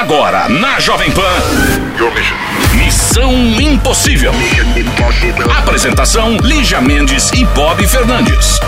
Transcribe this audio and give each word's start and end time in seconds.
Agora, 0.00 0.48
na 0.48 0.80
Jovem 0.80 1.10
Pan. 1.10 1.20
Missão 2.74 3.34
Impossível. 3.60 4.32
Apresentação: 5.58 6.38
Lígia 6.38 6.80
Mendes 6.80 7.30
e 7.34 7.44
Bob 7.44 7.86
Fernandes. 7.86 8.58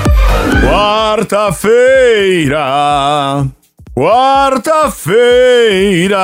Quarta-feira, 0.62 3.46
quarta-feira, 3.94 6.18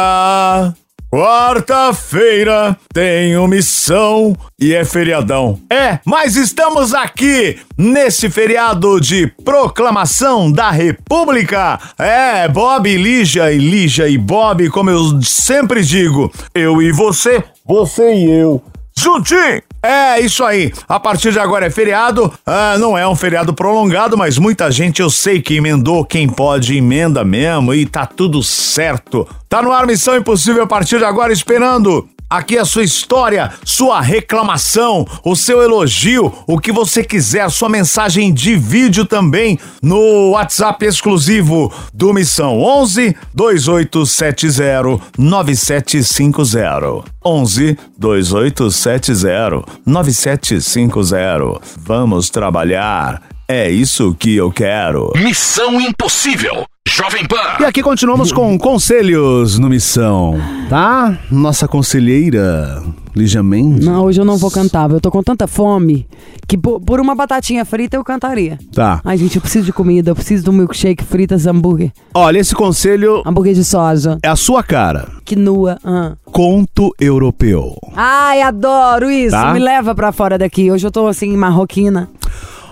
quarta-feira 1.11 2.77
tenho 2.93 3.46
missão 3.46 4.36
e 4.61 4.74
é 4.74 4.84
feriadão. 4.84 5.61
É, 5.70 5.98
mas 6.04 6.36
estamos 6.36 6.95
aqui 6.95 7.59
nesse 7.77 8.29
feriado 8.30 9.00
de 9.00 9.27
proclamação 9.45 10.50
da 10.50 10.70
República. 10.70 11.79
É, 11.98 12.48
Bob 12.48 12.96
Lígia 12.96 13.52
e 13.52 13.59
Lígia 13.59 14.09
e 14.09 14.18
Bob, 14.18 14.68
como 14.70 14.91
eu 14.91 15.23
sempre 15.23 15.83
digo, 15.83 16.33
eu 16.55 16.83
e 16.83 16.92
você, 16.92 17.42
você 17.64 18.14
e 18.14 18.30
eu. 18.30 18.62
Juntinho! 18.97 19.67
É 19.82 20.20
isso 20.20 20.45
aí. 20.45 20.73
A 20.88 20.98
partir 20.98 21.32
de 21.32 21.38
agora 21.38 21.66
é 21.66 21.70
feriado. 21.70 22.32
Ah, 22.45 22.77
não 22.78 22.98
é 22.98 23.06
um 23.06 23.14
feriado 23.14 23.55
prolongado, 23.55 24.16
mas 24.16 24.36
muita 24.36 24.70
gente 24.70 25.00
eu 25.00 25.09
sei 25.09 25.41
que 25.41 25.56
emendou. 25.56 26.05
Quem 26.05 26.28
pode 26.28 26.77
emenda 26.77 27.24
mesmo 27.24 27.73
e 27.73 27.86
tá 27.86 28.05
tudo 28.05 28.42
certo. 28.42 29.27
Tá 29.48 29.62
no 29.62 29.72
ar 29.72 29.86
Missão 29.86 30.16
Impossível 30.16 30.64
a 30.64 30.66
partir 30.66 30.98
de 30.98 31.05
agora 31.05 31.33
esperando 31.33 32.09
Aqui 32.30 32.59
a 32.59 32.64
sua 32.66 32.84
história, 32.84 33.50
sua 33.64 34.02
reclamação, 34.02 35.06
o 35.24 35.34
seu 35.34 35.62
elogio, 35.62 36.30
o 36.46 36.59
que 36.60 36.70
você 36.70 37.02
quiser, 37.02 37.50
sua 37.50 37.70
mensagem 37.70 38.34
de 38.34 38.55
vídeo 38.55 39.06
também 39.06 39.59
no 39.80 40.33
WhatsApp 40.33 40.84
exclusivo 40.84 41.72
do 41.95 42.12
Missão 42.12 42.60
11 42.60 43.16
2870 43.33 45.00
9750. 45.16 47.05
11 47.25 47.78
2870 47.97 49.64
9750. 49.86 51.60
Vamos 51.78 52.28
trabalhar. 52.28 53.22
É 53.50 53.70
isso 53.70 54.14
que 54.18 54.36
eu 54.36 54.52
quero. 54.52 55.10
Missão 55.16 55.80
Impossível. 55.80 56.66
Jovem 56.86 57.27
Pan. 57.27 57.36
E 57.60 57.64
aqui 57.64 57.82
continuamos 57.82 58.32
com 58.32 58.58
conselhos 58.58 59.58
no 59.58 59.68
Missão, 59.68 60.38
tá? 60.70 61.18
Nossa 61.30 61.69
conselheira, 61.69 62.82
Lígia 63.14 63.42
Mendes. 63.42 63.84
Não, 63.86 64.04
hoje 64.04 64.20
eu 64.20 64.24
não 64.24 64.36
vou 64.38 64.50
cantar. 64.50 64.91
Eu 64.91 65.00
tô 65.00 65.10
com 65.10 65.22
tanta 65.22 65.46
fome 65.46 66.06
que 66.46 66.56
por, 66.56 66.80
por 66.80 66.98
uma 66.98 67.14
batatinha 67.14 67.64
frita 67.64 67.96
eu 67.96 68.02
cantaria. 68.04 68.58
Tá. 68.74 69.00
Ai, 69.04 69.19
gente, 69.19 69.36
eu 69.36 69.42
preciso 69.42 69.66
de 69.66 69.72
comida. 69.72 70.10
Eu 70.10 70.14
preciso 70.14 70.44
do 70.44 70.52
milkshake 70.52 71.04
fritas 71.04 71.46
hambúrguer. 71.46 71.92
Olha, 72.14 72.38
esse 72.38 72.54
conselho 72.54 73.22
Hambúrguer 73.24 73.54
de 73.54 73.64
soja. 73.64 74.19
é 74.22 74.28
a 74.28 74.36
sua 74.36 74.62
cara. 74.62 75.08
Que 75.26 75.36
nua. 75.36 75.78
ah. 75.84 76.12
Conto 76.24 76.91
europeu. 76.98 77.76
Ai, 77.94 78.41
adoro 78.41 79.10
isso. 79.10 79.32
Tá. 79.36 79.52
Me 79.52 79.58
leva 79.58 79.94
pra 79.94 80.10
fora 80.10 80.38
daqui. 80.38 80.70
Hoje 80.70 80.86
eu 80.86 80.91
tô 80.91 81.06
assim, 81.06 81.36
marroquina. 81.36 82.08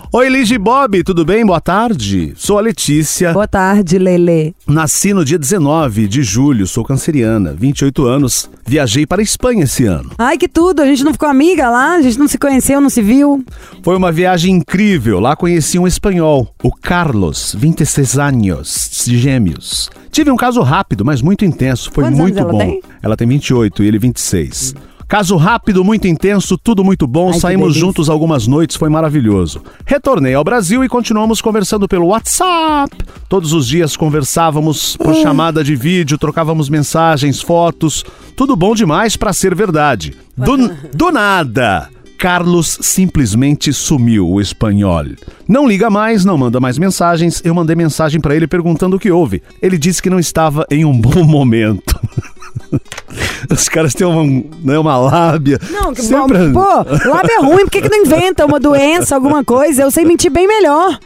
Oi, 0.09 0.29
Lígia 0.29 0.55
e 0.55 0.57
Bob, 0.57 1.03
tudo 1.03 1.25
bem? 1.25 1.45
Boa 1.45 1.59
tarde. 1.59 2.31
Sou 2.37 2.57
a 2.57 2.61
Letícia. 2.61 3.33
Boa 3.33 3.47
tarde, 3.47 3.99
Lele. 3.99 4.55
Nasci 4.65 5.13
no 5.13 5.25
dia 5.25 5.37
19 5.37 6.07
de 6.07 6.23
julho, 6.23 6.65
sou 6.65 6.83
canceriana, 6.85 7.53
28 7.53 8.05
anos. 8.05 8.49
Viajei 8.65 9.05
para 9.05 9.21
a 9.21 9.23
Espanha 9.23 9.65
esse 9.65 9.83
ano. 9.83 10.11
Ai, 10.17 10.37
que 10.37 10.47
tudo. 10.47 10.81
A 10.81 10.85
gente 10.85 11.03
não 11.03 11.11
ficou 11.11 11.27
amiga 11.27 11.69
lá? 11.69 11.95
A 11.95 12.01
gente 12.01 12.17
não 12.17 12.27
se 12.27 12.37
conheceu, 12.37 12.79
não 12.79 12.89
se 12.89 13.01
viu? 13.01 13.43
Foi 13.83 13.97
uma 13.97 14.09
viagem 14.11 14.55
incrível. 14.55 15.19
Lá 15.19 15.35
conheci 15.35 15.77
um 15.77 15.85
espanhol, 15.85 16.55
o 16.63 16.71
Carlos, 16.71 17.53
26 17.57 18.17
anos, 18.17 19.01
de 19.05 19.17
gêmeos. 19.17 19.89
Tive 20.09 20.31
um 20.31 20.37
caso 20.37 20.61
rápido, 20.61 21.03
mas 21.03 21.21
muito 21.21 21.43
intenso. 21.43 21.91
Foi 21.93 22.05
Quantos 22.05 22.19
muito 22.19 22.39
anos 22.39 22.49
ela 22.49 22.51
bom. 22.53 22.57
tem? 22.59 22.81
Ela 23.03 23.17
tem 23.17 23.27
28 23.27 23.83
e 23.83 23.87
ele 23.87 23.99
26. 23.99 24.73
Caso 25.07 25.37
rápido, 25.37 25.85
muito 25.85 26.05
intenso, 26.05 26.57
tudo 26.57 26.83
muito 26.83 27.07
bom. 27.07 27.31
Ai, 27.31 27.39
Saímos 27.39 27.75
juntos 27.75 28.09
algumas 28.09 28.45
noites, 28.45 28.75
foi 28.75 28.89
maravilhoso. 28.89 29.61
Retornei 29.85 30.33
ao 30.33 30.43
Brasil 30.43 30.83
e 30.83 30.89
continuamos 30.89 31.39
conversando 31.39 31.87
pelo 31.87 32.07
WhatsApp. 32.07 32.97
Todos 33.29 33.53
os 33.53 33.65
dias 33.65 33.95
conversávamos 33.95 34.97
por 34.97 35.15
chamada 35.15 35.63
de 35.63 35.75
vídeo, 35.77 36.17
trocávamos 36.17 36.67
mensagens, 36.67 37.41
fotos. 37.41 38.03
Tudo 38.35 38.55
bom 38.55 38.75
demais 38.75 39.15
pra 39.15 39.31
ser 39.31 39.55
verdade. 39.55 40.13
Do, 40.35 40.57
do 40.93 41.11
nada. 41.11 41.89
Carlos 42.17 42.79
simplesmente 42.81 43.71
sumiu, 43.71 44.27
o 44.27 44.41
espanhol. 44.41 45.05
Não 45.47 45.67
liga 45.67 45.89
mais, 45.89 46.25
não 46.25 46.37
manda 46.37 46.59
mais 46.59 46.77
mensagens. 46.77 47.41
Eu 47.45 47.53
mandei 47.53 47.75
mensagem 47.75 48.19
pra 48.19 48.35
ele 48.35 48.47
perguntando 48.47 48.95
o 48.97 48.99
que 48.99 49.11
houve. 49.11 49.41
Ele 49.61 49.77
disse 49.77 50.01
que 50.01 50.09
não 50.09 50.19
estava 50.19 50.65
em 50.69 50.83
um 50.83 50.99
bom 50.99 51.23
momento. 51.23 51.97
Os 53.51 53.69
caras 53.69 53.93
têm 53.93 54.05
uma, 54.07 54.23
né, 54.63 54.77
uma 54.77 54.97
lábia. 54.97 55.59
Não, 55.71 55.93
que 55.93 56.01
Sempre- 56.01 56.47
bom. 56.49 56.61
Pô, 56.83 57.09
lábio 57.09 57.31
é 57.31 57.39
ruim. 57.41 57.63
Por 57.65 57.71
que, 57.71 57.81
que 57.81 57.89
não 57.89 57.97
inventa 58.05 58.45
uma 58.45 58.59
doença, 58.59 59.15
alguma 59.15 59.43
coisa? 59.43 59.83
Eu 59.83 59.91
sei 59.91 60.05
mentir 60.05 60.31
bem 60.31 60.47
melhor. 60.47 60.99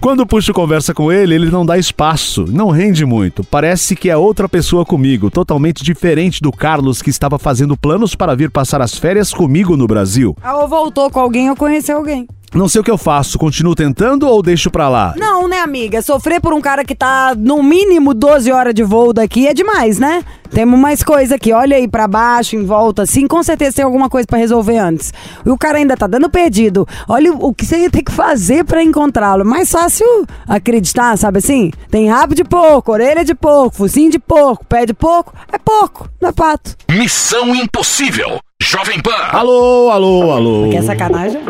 Quando 0.00 0.26
puxo 0.26 0.52
conversa 0.52 0.92
com 0.94 1.10
ele, 1.10 1.34
ele 1.34 1.50
não 1.50 1.64
dá 1.64 1.78
espaço, 1.78 2.44
não 2.48 2.70
rende 2.70 3.04
muito. 3.04 3.42
Parece 3.42 3.96
que 3.96 4.10
é 4.10 4.16
outra 4.16 4.48
pessoa 4.48 4.84
comigo, 4.84 5.30
totalmente 5.30 5.82
diferente 5.82 6.40
do 6.42 6.52
Carlos 6.52 7.00
que 7.02 7.10
estava 7.10 7.38
fazendo 7.38 7.76
planos 7.76 8.14
para 8.14 8.34
vir 8.36 8.50
passar 8.50 8.80
as 8.80 8.96
férias 8.96 9.32
comigo 9.32 9.76
no 9.76 9.86
Brasil. 9.86 10.36
Ah, 10.42 10.58
Ou 10.58 10.68
voltou 10.68 11.10
com 11.10 11.18
alguém 11.18 11.50
ou 11.50 11.56
conheceu 11.56 11.96
alguém. 11.96 12.28
Não 12.54 12.68
sei 12.68 12.80
o 12.80 12.84
que 12.84 12.90
eu 12.90 12.96
faço, 12.96 13.38
continuo 13.38 13.74
tentando 13.74 14.28
ou 14.28 14.40
deixo 14.40 14.70
pra 14.70 14.88
lá? 14.88 15.12
Não, 15.16 15.48
né, 15.48 15.58
amiga? 15.60 16.00
Sofrer 16.00 16.40
por 16.40 16.52
um 16.54 16.60
cara 16.60 16.84
que 16.84 16.94
tá 16.94 17.34
no 17.36 17.62
mínimo 17.62 18.14
12 18.14 18.52
horas 18.52 18.72
de 18.72 18.84
voo 18.84 19.12
daqui 19.12 19.48
é 19.48 19.52
demais, 19.52 19.98
né? 19.98 20.22
Temos 20.50 20.78
mais 20.78 21.02
coisa 21.02 21.36
aqui. 21.36 21.52
Olha 21.52 21.76
aí 21.76 21.88
pra 21.88 22.06
baixo, 22.08 22.56
em 22.56 22.64
volta, 22.64 23.02
assim. 23.02 23.26
Com 23.26 23.42
certeza 23.42 23.76
tem 23.76 23.84
alguma 23.84 24.08
coisa 24.08 24.26
pra 24.26 24.38
resolver 24.38 24.78
antes. 24.78 25.12
E 25.44 25.50
o 25.50 25.58
cara 25.58 25.78
ainda 25.78 25.96
tá 25.96 26.06
dando 26.06 26.30
perdido. 26.30 26.86
Olha 27.08 27.32
o 27.32 27.54
que 27.54 27.64
você 27.64 27.78
ia 27.80 27.90
ter 27.90 28.02
que 28.02 28.12
fazer 28.12 28.64
pra 28.64 28.82
encontrá-lo. 28.82 29.44
Mais 29.44 29.70
fácil 29.70 30.06
acreditar, 30.48 31.16
sabe 31.16 31.38
assim? 31.38 31.70
Tem 31.90 32.08
rabo 32.08 32.34
de 32.34 32.44
porco, 32.44 32.92
orelha 32.92 33.24
de 33.24 33.34
porco, 33.34 33.76
focinho 33.76 34.10
de 34.10 34.18
porco, 34.18 34.64
pé 34.66 34.86
de 34.86 34.94
porco. 34.94 35.32
É 35.52 35.58
porco, 35.58 36.08
não 36.20 36.30
é 36.30 36.32
pato. 36.32 36.76
Missão 36.90 37.54
Impossível. 37.54 38.38
Jovem 38.62 39.00
Pan. 39.00 39.12
Alô, 39.32 39.90
alô, 39.90 40.32
alô. 40.32 40.70
Que 40.70 40.78
é 40.78 40.82
sacanagem? 40.82 41.42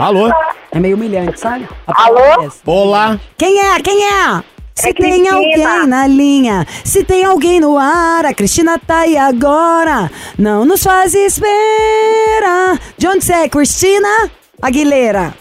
Alô? 0.00 0.30
É 0.72 0.80
meio 0.80 0.96
humilhante, 0.96 1.38
sabe? 1.38 1.68
Alô? 1.86 2.50
Olá. 2.66 3.18
Quem 3.36 3.58
é? 3.60 3.80
Quem 3.80 4.04
é? 4.04 4.42
Se 4.78 4.90
É 4.90 4.92
tem 4.92 5.24
Cristina. 5.24 5.36
alguém 5.36 5.86
na 5.88 6.06
linha, 6.06 6.66
se 6.84 7.02
tem 7.02 7.24
alguém 7.24 7.58
no 7.58 7.76
ar, 7.76 8.24
a 8.24 8.32
Cristina 8.32 8.78
tá 8.78 9.00
aí 9.00 9.16
agora. 9.16 10.08
Não 10.38 10.64
nos 10.64 10.84
faz 10.84 11.14
espera. 11.14 12.78
De 12.96 13.08
onde 13.08 13.24
você 13.24 13.32
é, 13.32 13.48
Cristina? 13.48 14.30
Aguilera. 14.62 15.34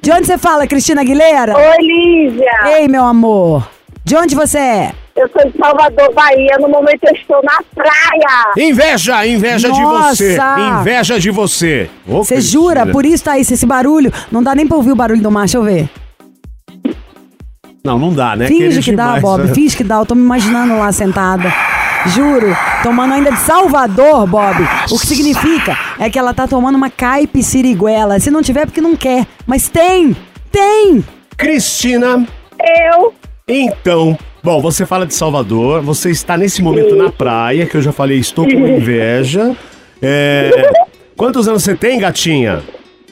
De 0.00 0.10
onde 0.12 0.26
você 0.26 0.38
fala, 0.38 0.66
Cristina 0.66 1.02
Aguilera? 1.02 1.54
Oi, 1.56 1.76
Lígia. 1.82 2.50
Ei, 2.78 2.88
meu 2.88 3.04
amor. 3.04 3.68
De 4.02 4.16
onde 4.16 4.34
você 4.34 4.58
é? 4.58 4.92
Eu 5.14 5.28
sou 5.28 5.50
de 5.50 5.58
Salvador, 5.58 6.14
Bahia. 6.14 6.56
No 6.58 6.68
momento 6.68 7.04
eu 7.04 7.12
estou 7.14 7.42
na 7.42 7.58
praia. 7.74 8.52
Inveja, 8.56 9.26
inveja 9.26 9.70
de 9.70 9.80
Nossa. 9.82 10.16
você. 10.16 10.38
Inveja 10.80 11.20
de 11.20 11.30
você. 11.30 11.90
Você 12.06 12.40
jura? 12.40 12.86
Por 12.86 13.04
isso 13.04 13.24
tá 13.24 13.38
isso, 13.38 13.52
esse 13.52 13.66
barulho. 13.66 14.10
Não 14.32 14.42
dá 14.42 14.54
nem 14.54 14.66
pra 14.66 14.78
ouvir 14.78 14.92
o 14.92 14.96
barulho 14.96 15.20
do 15.20 15.30
mar, 15.30 15.40
deixa 15.40 15.58
eu 15.58 15.62
ver. 15.62 15.90
Não, 17.82 17.98
não 17.98 18.12
dá, 18.12 18.36
né? 18.36 18.46
Finge 18.46 18.68
Querer 18.68 18.82
que 18.82 18.92
dá, 18.96 19.04
demais. 19.04 19.22
Bob. 19.22 19.54
Finge 19.54 19.76
que 19.76 19.84
dá. 19.84 19.96
Eu 19.96 20.06
tô 20.06 20.14
me 20.14 20.22
imaginando 20.22 20.76
lá 20.78 20.92
sentada. 20.92 21.52
Juro. 22.08 22.54
Tomando 22.82 23.14
ainda 23.14 23.30
de 23.32 23.38
Salvador, 23.40 24.26
Bob. 24.26 24.56
O 24.90 24.98
que 24.98 25.06
significa 25.06 25.76
é 25.98 26.08
que 26.10 26.18
ela 26.18 26.34
tá 26.34 26.46
tomando 26.46 26.76
uma 26.76 26.90
caipe 26.90 27.42
siriguela. 27.42 28.18
Se 28.20 28.30
não 28.30 28.42
tiver, 28.42 28.62
é 28.62 28.66
porque 28.66 28.80
não 28.80 28.96
quer. 28.96 29.26
Mas 29.46 29.68
tem! 29.68 30.14
Tem! 30.52 31.04
Cristina, 31.36 32.26
Eu. 32.94 33.14
então. 33.48 34.18
Bom, 34.42 34.60
você 34.60 34.84
fala 34.86 35.06
de 35.06 35.14
Salvador, 35.14 35.82
você 35.82 36.10
está 36.10 36.36
nesse 36.36 36.62
momento 36.62 36.96
na 36.96 37.10
praia, 37.10 37.66
que 37.66 37.76
eu 37.76 37.82
já 37.82 37.92
falei, 37.92 38.18
estou 38.18 38.46
com 38.46 38.52
inveja. 38.66 39.54
É, 40.02 40.50
Quantos 41.16 41.46
anos 41.46 41.62
você 41.62 41.74
tem, 41.74 41.98
gatinha? 41.98 42.62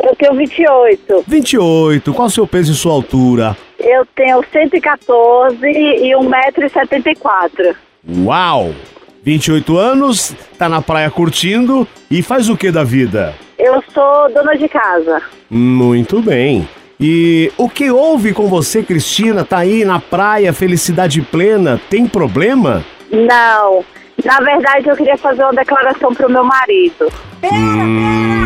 Eu 0.02 0.14
tenho 0.16 0.34
28. 0.34 1.24
28. 1.26 2.12
Qual 2.14 2.26
o 2.28 2.30
seu 2.30 2.46
peso 2.46 2.72
e 2.72 2.74
sua 2.74 2.92
altura? 2.92 3.54
Eu 3.78 4.04
tenho 4.14 4.42
114 4.52 5.56
e 5.66 6.12
1,74m. 6.14 7.76
Uau! 8.24 8.74
28 9.22 9.76
anos, 9.76 10.34
tá 10.58 10.68
na 10.68 10.80
praia 10.80 11.10
curtindo 11.10 11.86
e 12.10 12.22
faz 12.22 12.48
o 12.48 12.56
que 12.56 12.70
da 12.70 12.82
vida? 12.82 13.34
Eu 13.58 13.82
sou 13.92 14.32
dona 14.32 14.56
de 14.56 14.68
casa. 14.68 15.20
Muito 15.50 16.22
bem. 16.22 16.68
E 17.00 17.52
o 17.56 17.68
que 17.68 17.90
houve 17.90 18.32
com 18.32 18.48
você, 18.48 18.82
Cristina? 18.82 19.44
Tá 19.44 19.58
aí 19.58 19.84
na 19.84 20.00
praia, 20.00 20.52
felicidade 20.52 21.20
plena, 21.22 21.80
tem 21.90 22.06
problema? 22.06 22.84
Não. 23.10 23.84
Na 24.24 24.40
verdade, 24.40 24.88
eu 24.88 24.96
queria 24.96 25.16
fazer 25.16 25.42
uma 25.44 25.52
declaração 25.52 26.12
pro 26.12 26.30
meu 26.30 26.42
marido. 26.42 27.06
Hum, 27.06 27.40
Pera, 27.40 28.37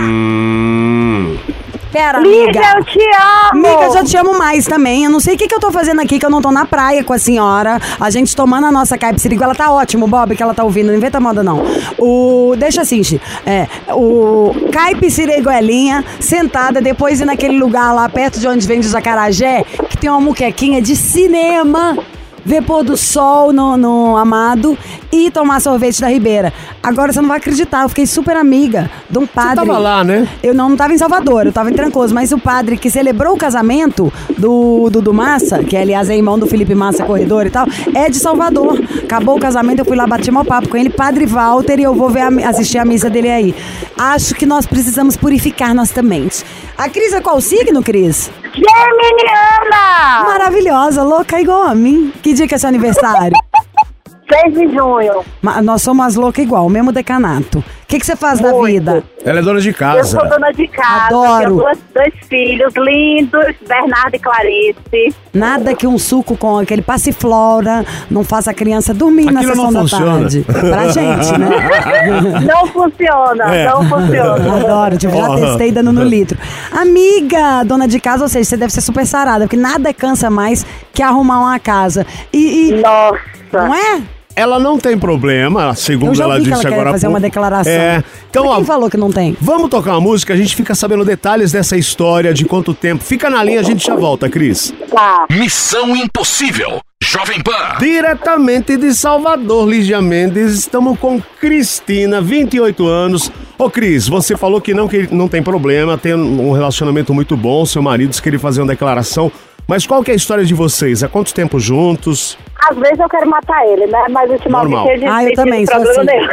Lígia, 2.21 2.44
amiga. 2.44 2.61
eu 2.77 2.85
te 2.85 3.00
amo! 3.00 3.67
Amiga, 3.67 3.85
eu 3.85 3.93
já 3.93 4.05
te 4.05 4.17
amo 4.17 4.39
mais 4.39 4.65
também. 4.65 5.05
Eu 5.05 5.11
não 5.11 5.21
sei 5.21 5.35
o 5.35 5.39
que, 5.39 5.47
que 5.47 5.55
eu 5.55 5.61
tô 5.61 5.71
fazendo 5.71 6.00
aqui, 6.00 6.19
que 6.19 6.25
eu 6.25 6.31
não 6.31 6.41
tô 6.41 6.50
na 6.50 6.65
praia 6.65 7.05
com 7.05 7.12
a 7.12 7.19
senhora. 7.19 7.81
A 8.00 8.11
gente 8.11 8.35
tomando 8.35 8.67
a 8.67 8.73
nossa 8.73 8.97
caipirigo. 8.97 9.44
Ela 9.44 9.55
tá 9.55 9.71
ótimo, 9.71 10.06
Bob, 10.06 10.35
que 10.35 10.43
ela 10.43 10.55
tá 10.55 10.65
ouvindo. 10.65 10.87
Não 10.89 10.94
inventa 10.94 11.21
moda, 11.21 11.43
não. 11.43 11.62
O... 11.99 12.55
Deixa 12.56 12.83
assim. 12.83 13.03
É, 13.44 13.67
o 13.91 14.55
caipiriguelinha 14.71 16.05
sentada, 16.21 16.81
depois 16.81 17.21
ir 17.21 17.25
naquele 17.25 17.59
lugar 17.59 17.93
lá 17.93 18.09
perto 18.09 18.38
de 18.38 18.47
onde 18.47 18.67
vende 18.67 18.87
os 18.87 18.95
acarajé, 18.95 19.65
que 19.88 19.97
tem 19.97 20.09
uma 20.09 20.21
muquequinha 20.21 20.81
de 20.81 20.95
cinema. 20.95 21.99
Ver 22.44 22.62
pôr 22.62 22.83
do 22.83 22.97
sol 22.97 23.53
no, 23.53 23.77
no 23.77 24.17
amado 24.17 24.77
e 25.11 25.31
tomar 25.31 25.61
sorvete 25.61 26.00
da 26.00 26.09
Ribeira. 26.09 26.53
Agora 26.83 27.12
você 27.12 27.21
não 27.21 27.29
vai 27.29 27.39
acreditar, 27.39 27.83
eu 27.83 27.89
fiquei 27.89 28.06
super 28.06 28.37
amiga 28.37 28.91
de 29.09 29.19
um 29.19 29.27
padre. 29.27 29.56
tava 29.56 29.79
lá, 29.79 30.03
né? 30.03 30.27
Eu 30.43 30.55
não, 30.55 30.71
não 30.71 30.77
tava 30.77 30.93
em 30.93 30.99
Salvador, 30.99 31.47
eu 31.47 31.53
tava 31.53 31.71
em 31.71 31.75
Trancoso, 31.75 32.15
mas 32.15 32.33
o 32.33 32.39
padre 32.39 32.77
que 32.77 32.91
celebrou 32.91 33.35
o 33.35 33.37
casamento 33.37 34.12
do 34.37 34.89
Dudu 34.91 35.12
Massa, 35.12 35.62
que 35.62 35.77
aliás 35.77 36.11
é 36.11 36.17
irmão 36.17 36.39
do 36.39 36.47
Felipe 36.47 36.75
Massa, 36.75 37.05
corredor 37.05 37.47
e 37.47 37.50
tal, 37.50 37.67
é 37.94 38.09
de 38.09 38.17
Salvador. 38.17 38.81
Acabou 39.05 39.37
o 39.37 39.41
casamento, 39.41 39.81
eu 39.81 39.85
fui 39.85 39.97
lá 39.97 40.06
bater 40.06 40.33
meu 40.33 40.45
papo 40.45 40.69
com 40.69 40.77
ele, 40.77 40.91
Padre 40.91 41.27
Walter, 41.27 41.79
e 41.79 41.83
eu 41.85 41.95
vou 41.95 42.09
ver 42.09 42.23
a 42.23 42.49
assistir 42.49 42.79
a 42.79 42.85
missa 42.85 43.09
dele 43.09 43.31
aí. 43.31 43.55
Acho 43.97 44.35
que 44.35 44.47
nós 44.47 44.67
precisamos 44.67 45.17
purificar 45.17 45.75
nossa 45.75 46.03
mente. 46.03 46.45
A 46.77 46.88
Cris 46.88 47.12
é 47.12 47.21
qual 47.21 47.41
signo, 47.41 47.83
Cris? 47.83 48.31
Geminiana! 48.54 50.25
Maravilhosa, 50.25 51.02
louca 51.02 51.40
igual 51.40 51.62
a 51.62 51.75
mim. 51.75 52.12
Que 52.22 52.34
dia 52.34 52.46
que 52.46 52.54
é 52.54 52.58
seu 52.58 52.69
aniversário? 52.69 53.37
6 54.31 54.54
de 54.54 54.75
junho. 54.75 55.25
Ma- 55.43 55.60
nós 55.60 55.82
somos 55.82 56.06
as 56.06 56.14
loucas 56.14 56.44
igual, 56.44 56.66
o 56.66 56.70
mesmo 56.70 56.90
decanato. 56.93 57.62
O 57.93 57.94
que, 57.94 58.00
que 58.00 58.06
você 58.06 58.17
faz 58.17 58.41
da 58.41 58.49
Muito. 58.53 58.65
vida? 58.73 59.05
Ela 59.23 59.41
é 59.41 59.43
dona 59.43 59.61
de 59.61 59.69
Eu 59.69 59.75
casa. 59.75 60.05
sou 60.19 60.27
dona 60.27 60.50
de 60.50 60.67
casa, 60.67 61.09
Adoro. 61.09 61.59
tenho 61.59 61.79
dois 61.94 62.15
filhos 62.27 62.73
lindos, 62.75 63.55
Bernardo 63.69 64.15
e 64.15 64.19
Clarice. 64.19 65.15
Nada 65.35 65.75
que 65.75 65.87
um 65.87 65.99
suco 65.99 66.35
com 66.35 66.56
aquele 66.59 66.81
passiflora 66.81 67.85
não 68.11 68.25
faça 68.25 68.50
a 68.50 68.55
criança 68.55 68.94
dormir 68.94 69.27
na 69.27 69.41
Aquilo 69.41 69.55
sessão 69.56 69.65
não 69.71 69.73
da 69.75 69.81
funciona. 69.81 70.21
tarde. 70.21 70.41
Pra 70.47 70.89
gente, 70.89 71.39
né? 71.39 72.41
Não 72.49 72.67
funciona, 72.69 73.55
É. 73.55 73.69
não 73.69 73.87
funciona. 73.87 74.56
Adoro, 74.56 74.97
tipo, 74.97 75.15
já 75.15 75.35
testei 75.37 75.71
dando 75.71 75.93
no 75.93 76.03
litro. 76.03 76.38
Amiga, 76.73 77.62
dona 77.65 77.87
de 77.87 78.00
casa, 78.00 78.23
ou 78.23 78.29
seja, 78.29 78.49
você 78.49 78.56
deve 78.56 78.73
ser 78.73 78.81
super 78.81 79.05
sarada, 79.06 79.45
porque 79.45 79.56
nada 79.56 79.93
cansa 79.93 80.31
mais 80.31 80.65
que 80.95 81.03
arrumar 81.03 81.41
uma 81.41 81.59
casa. 81.59 82.06
E, 82.33 82.71
e- 82.71 82.81
Nossa. 82.81 83.19
não 83.53 83.75
é? 83.75 84.00
Ela 84.34 84.58
não 84.58 84.79
tem 84.79 84.99
problema, 84.99 85.69
Eu 85.69 85.75
segundo 85.75 86.23
ela 86.23 86.34
ouvi 86.34 86.46
que 86.46 86.50
disse 86.52 86.67
ela 86.67 86.75
agora. 86.75 86.90
há 86.90 86.93
fazer 86.93 87.06
pouco. 87.06 87.14
uma 87.14 87.20
declaração. 87.20 87.73
É. 87.73 88.02
Então, 88.31 88.44
Mas 88.44 88.52
ó, 88.52 88.56
quem 88.56 88.64
falou 88.64 88.90
que 88.90 88.96
não 88.96 89.11
tem? 89.11 89.37
vamos 89.40 89.69
tocar 89.69 89.93
uma 89.93 90.00
música, 90.00 90.32
a 90.32 90.37
gente 90.37 90.56
fica 90.56 90.75
sabendo 90.75 91.05
detalhes 91.05 91.52
dessa 91.52 91.76
história, 91.76 92.32
de 92.32 92.44
quanto 92.44 92.73
tempo. 92.73 93.05
Fica 93.05 93.29
na 93.29 93.43
linha, 93.44 93.61
a 93.61 93.62
gente 93.62 93.84
já 93.87 93.94
volta, 93.94 94.29
Cris. 94.31 94.73
Tá. 94.90 95.26
Missão 95.31 95.94
Impossível. 95.94 96.81
Jovem 97.05 97.43
Pan. 97.43 97.79
Diretamente 97.81 98.76
de 98.76 98.94
Salvador, 98.94 99.69
Lígia 99.69 100.00
Mendes, 100.00 100.52
estamos 100.55 100.99
com 100.99 101.20
Cristina, 101.40 102.20
28 102.23 102.87
anos. 102.87 103.31
Ô 103.58 103.69
Cris, 103.69 104.08
você 104.08 104.37
falou 104.37 104.61
que 104.61 104.73
não, 104.73 104.88
que 104.88 105.12
não 105.12 105.28
tem 105.28 105.43
problema, 105.43 105.99
tem 105.99 106.14
um 106.14 106.52
relacionamento 106.52 107.12
muito 107.12 107.37
bom, 107.37 107.67
seu 107.67 107.82
marido 107.82 108.11
disse 108.11 108.23
que 108.23 108.28
ele 108.28 108.38
fazia 108.38 108.62
uma 108.62 108.69
declaração. 108.69 109.31
Mas 109.69 109.87
qual 109.87 110.03
que 110.03 110.11
é 110.11 110.14
a 110.14 110.17
história 110.17 110.44
de 110.44 110.55
vocês? 110.55 111.03
Há 111.03 111.09
quanto 111.09 111.32
tempo 111.32 111.59
juntos? 111.59 112.37
Às 112.70 112.76
vezes 112.76 112.99
eu 112.99 113.09
quero 113.09 113.29
matar 113.29 113.67
ele, 113.67 113.87
né? 113.87 114.05
Mas 114.11 114.31
ultimamente 114.31 114.91
ele 114.91 115.06
Ah, 115.06 115.25
eu 115.25 115.35
também 115.35 115.67
sou 115.67 115.76
assim. 115.76 115.85
problema 115.85 116.12
nenhum. 116.12 116.29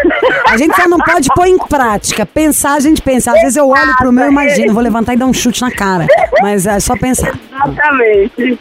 A 0.48 0.58
gente 0.58 0.76
só 0.76 0.88
não 0.88 0.98
pode 1.00 1.28
pôr 1.36 1.48
em 1.48 1.58
prática. 1.58 2.26
Pensar, 2.26 2.74
a 2.74 2.80
gente 2.80 3.02
pensa. 3.02 3.32
Às 3.32 3.42
vezes 3.42 3.56
eu 3.56 3.68
olho 3.70 3.96
pro 3.98 4.12
meu 4.12 4.26
e 4.26 4.30
imagino, 4.30 4.74
vou 4.74 4.84
levantar 4.84 5.14
e 5.14 5.18
dar 5.18 5.26
um 5.26 5.34
chute 5.34 5.62
na 5.62 5.72
cara. 5.72 6.06
Mas 6.42 6.68
é 6.68 6.80
só 6.80 6.96
pensar. 6.98 7.34
Exatamente. 7.52 8.60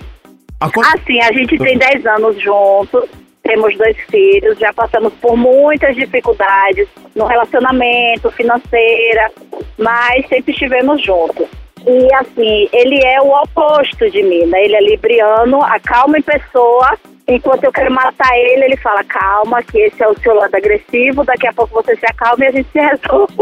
Quanto... 0.61 0.81
Assim, 0.81 1.21
a 1.21 1.33
gente 1.33 1.57
tem 1.59 1.79
10 1.79 2.07
anos 2.07 2.41
juntos, 2.43 3.05
temos 3.43 3.77
dois 3.79 3.97
filhos, 4.11 4.59
já 4.59 4.73
passamos 4.73 5.13
por 5.21 5.37
muitas 5.37 5.95
dificuldades 5.95 6.89
no 7.15 7.27
relacionamento, 7.27 8.31
financeira, 8.33 9.31
mas 9.79 10.27
sempre 10.29 10.53
estivemos 10.53 11.03
juntos. 11.03 11.47
E 11.87 12.15
assim, 12.15 12.69
ele 12.73 13.05
é 13.05 13.21
o 13.21 13.29
oposto 13.43 14.11
de 14.11 14.23
mim, 14.23 14.47
né? 14.47 14.65
Ele 14.65 14.77
é 14.77 14.81
libriano, 14.81 15.63
a 15.63 15.79
calma 15.81 16.19
em 16.19 16.23
pessoa. 16.23 16.97
Enquanto 17.31 17.63
eu 17.65 17.73
quero 17.73 17.93
matar 17.93 18.35
ele, 18.39 18.65
ele 18.65 18.77
fala, 18.79 19.05
calma, 19.05 19.63
que 19.63 19.79
esse 19.79 20.03
é 20.03 20.09
o 20.09 20.19
seu 20.19 20.35
lado 20.35 20.55
agressivo, 20.55 21.25
daqui 21.25 21.47
a 21.47 21.53
pouco 21.53 21.75
você 21.75 21.95
se 21.95 22.07
acalma 22.07 22.43
e 22.43 22.49
a 22.49 22.53
gente 22.53 22.69
se 22.73 22.81
resolve. 22.81 23.35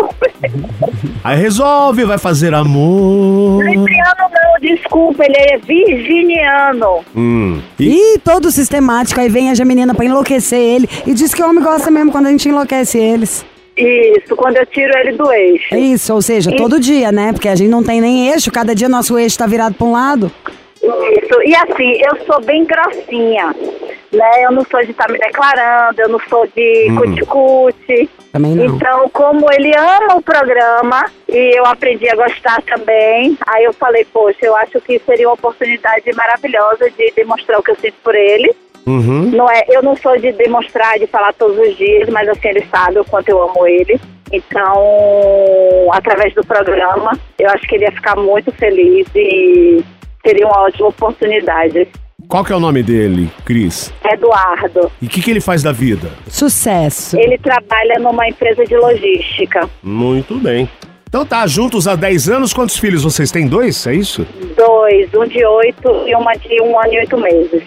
Aí 1.22 1.36
resolve, 1.36 2.04
vai 2.04 2.18
fazer 2.18 2.52
amor. 2.52 3.64
Libriano 3.64 4.28
não, 4.28 4.60
desculpa, 4.60 5.24
ele 5.24 5.36
é 5.36 5.58
virginiano. 5.58 7.04
Hum. 7.14 7.60
E 7.78 8.14
Ih, 8.14 8.18
todo 8.18 8.50
sistemático. 8.50 9.20
Aí 9.20 9.28
vem 9.28 9.52
a 9.52 9.64
menina 9.64 9.94
pra 9.94 10.04
enlouquecer 10.04 10.58
ele. 10.58 10.88
E 11.06 11.14
diz 11.14 11.32
que 11.32 11.42
o 11.42 11.48
homem 11.48 11.62
gosta 11.62 11.88
mesmo 11.88 12.10
quando 12.10 12.26
a 12.26 12.30
gente 12.30 12.48
enlouquece 12.48 12.98
eles. 12.98 13.46
Isso, 13.76 14.34
quando 14.34 14.56
eu 14.56 14.66
tiro 14.66 14.96
ele 14.98 15.12
do 15.12 15.30
eixo. 15.30 15.74
É 15.74 15.78
isso, 15.78 16.14
ou 16.14 16.22
seja, 16.22 16.50
todo 16.56 16.80
dia, 16.80 17.12
né? 17.12 17.32
Porque 17.32 17.48
a 17.48 17.54
gente 17.54 17.68
não 17.68 17.84
tem 17.84 18.00
nem 18.00 18.30
eixo, 18.30 18.50
cada 18.50 18.74
dia 18.74 18.88
nosso 18.88 19.18
eixo 19.18 19.38
tá 19.38 19.46
virado 19.46 19.74
pra 19.74 19.86
um 19.86 19.92
lado. 19.92 20.32
Isso, 20.82 21.42
e 21.44 21.54
assim, 21.54 22.00
eu 22.00 22.24
sou 22.24 22.40
bem 22.42 22.64
grossinha, 22.64 23.54
né? 24.12 24.44
Eu 24.44 24.52
não 24.52 24.64
sou 24.64 24.82
de 24.84 24.92
estar 24.92 25.10
me 25.10 25.18
declarando, 25.18 26.00
eu 26.00 26.08
não 26.08 26.20
sou 26.28 26.46
de 26.54 26.92
cuticute. 26.96 28.08
Também 28.32 28.54
não. 28.54 28.64
Então, 28.66 29.08
como 29.10 29.50
ele 29.52 29.74
ama 29.76 30.16
o 30.16 30.22
programa 30.22 31.06
e 31.28 31.58
eu 31.58 31.64
aprendi 31.66 32.08
a 32.08 32.14
gostar 32.14 32.62
também, 32.62 33.36
aí 33.46 33.64
eu 33.64 33.72
falei, 33.72 34.06
poxa, 34.12 34.38
eu 34.42 34.54
acho 34.56 34.80
que 34.80 34.98
seria 35.00 35.28
uma 35.28 35.34
oportunidade 35.34 36.12
maravilhosa 36.14 36.90
de 36.90 37.12
demonstrar 37.16 37.58
o 37.58 37.62
que 37.62 37.72
eu 37.72 37.76
sinto 37.76 37.96
por 38.04 38.14
ele. 38.14 38.54
Uhum. 38.86 39.30
Não 39.30 39.50
é, 39.50 39.64
eu 39.68 39.82
não 39.82 39.96
sou 39.96 40.16
de 40.18 40.30
demonstrar, 40.32 40.98
de 40.98 41.06
falar 41.06 41.32
todos 41.34 41.58
os 41.58 41.76
dias, 41.76 42.08
mas 42.08 42.28
assim, 42.28 42.48
ele 42.48 42.64
sabe 42.70 42.98
o 43.00 43.04
quanto 43.04 43.28
eu 43.28 43.42
amo 43.42 43.66
ele. 43.66 44.00
Então, 44.32 45.88
através 45.92 46.34
do 46.34 46.44
programa, 46.44 47.18
eu 47.38 47.48
acho 47.50 47.66
que 47.66 47.74
ele 47.76 47.84
ia 47.84 47.92
ficar 47.92 48.16
muito 48.16 48.50
feliz 48.52 49.06
e 49.14 49.82
seria 50.24 50.46
uma 50.46 50.62
ótima 50.62 50.88
oportunidade. 50.88 51.86
qual 52.28 52.44
que 52.44 52.52
é 52.52 52.56
o 52.56 52.60
nome 52.60 52.82
dele, 52.82 53.30
Cris? 53.44 53.92
Eduardo, 54.04 54.90
E 55.00 55.06
o 55.06 55.08
que, 55.08 55.22
que 55.22 55.30
ele 55.30 55.40
faz 55.40 55.62
da 55.62 55.72
vida? 55.72 56.10
Sucesso. 56.28 57.18
ele 57.18 57.38
trabalha 57.38 57.98
numa 58.00 58.28
empresa 58.28 58.64
de 58.64 58.76
logística. 58.76 59.68
Muito 59.82 60.34
bem. 60.36 60.68
Então 61.08 61.24
tá, 61.24 61.46
juntos 61.46 61.86
há 61.86 61.94
10 61.94 62.28
anos, 62.28 62.52
quantos 62.52 62.76
filhos 62.78 63.04
vocês 63.04 63.30
têm? 63.30 63.46
Dois, 63.46 63.86
é 63.86 63.94
isso? 63.94 64.26
Dois, 64.56 65.08
um 65.14 65.24
de 65.26 65.44
oito 65.44 65.88
e 66.06 66.14
uma 66.16 66.32
de 66.34 66.60
um 66.60 66.78
ano 66.78 66.92
e 66.92 66.98
oito 66.98 67.16
meses. 67.16 67.62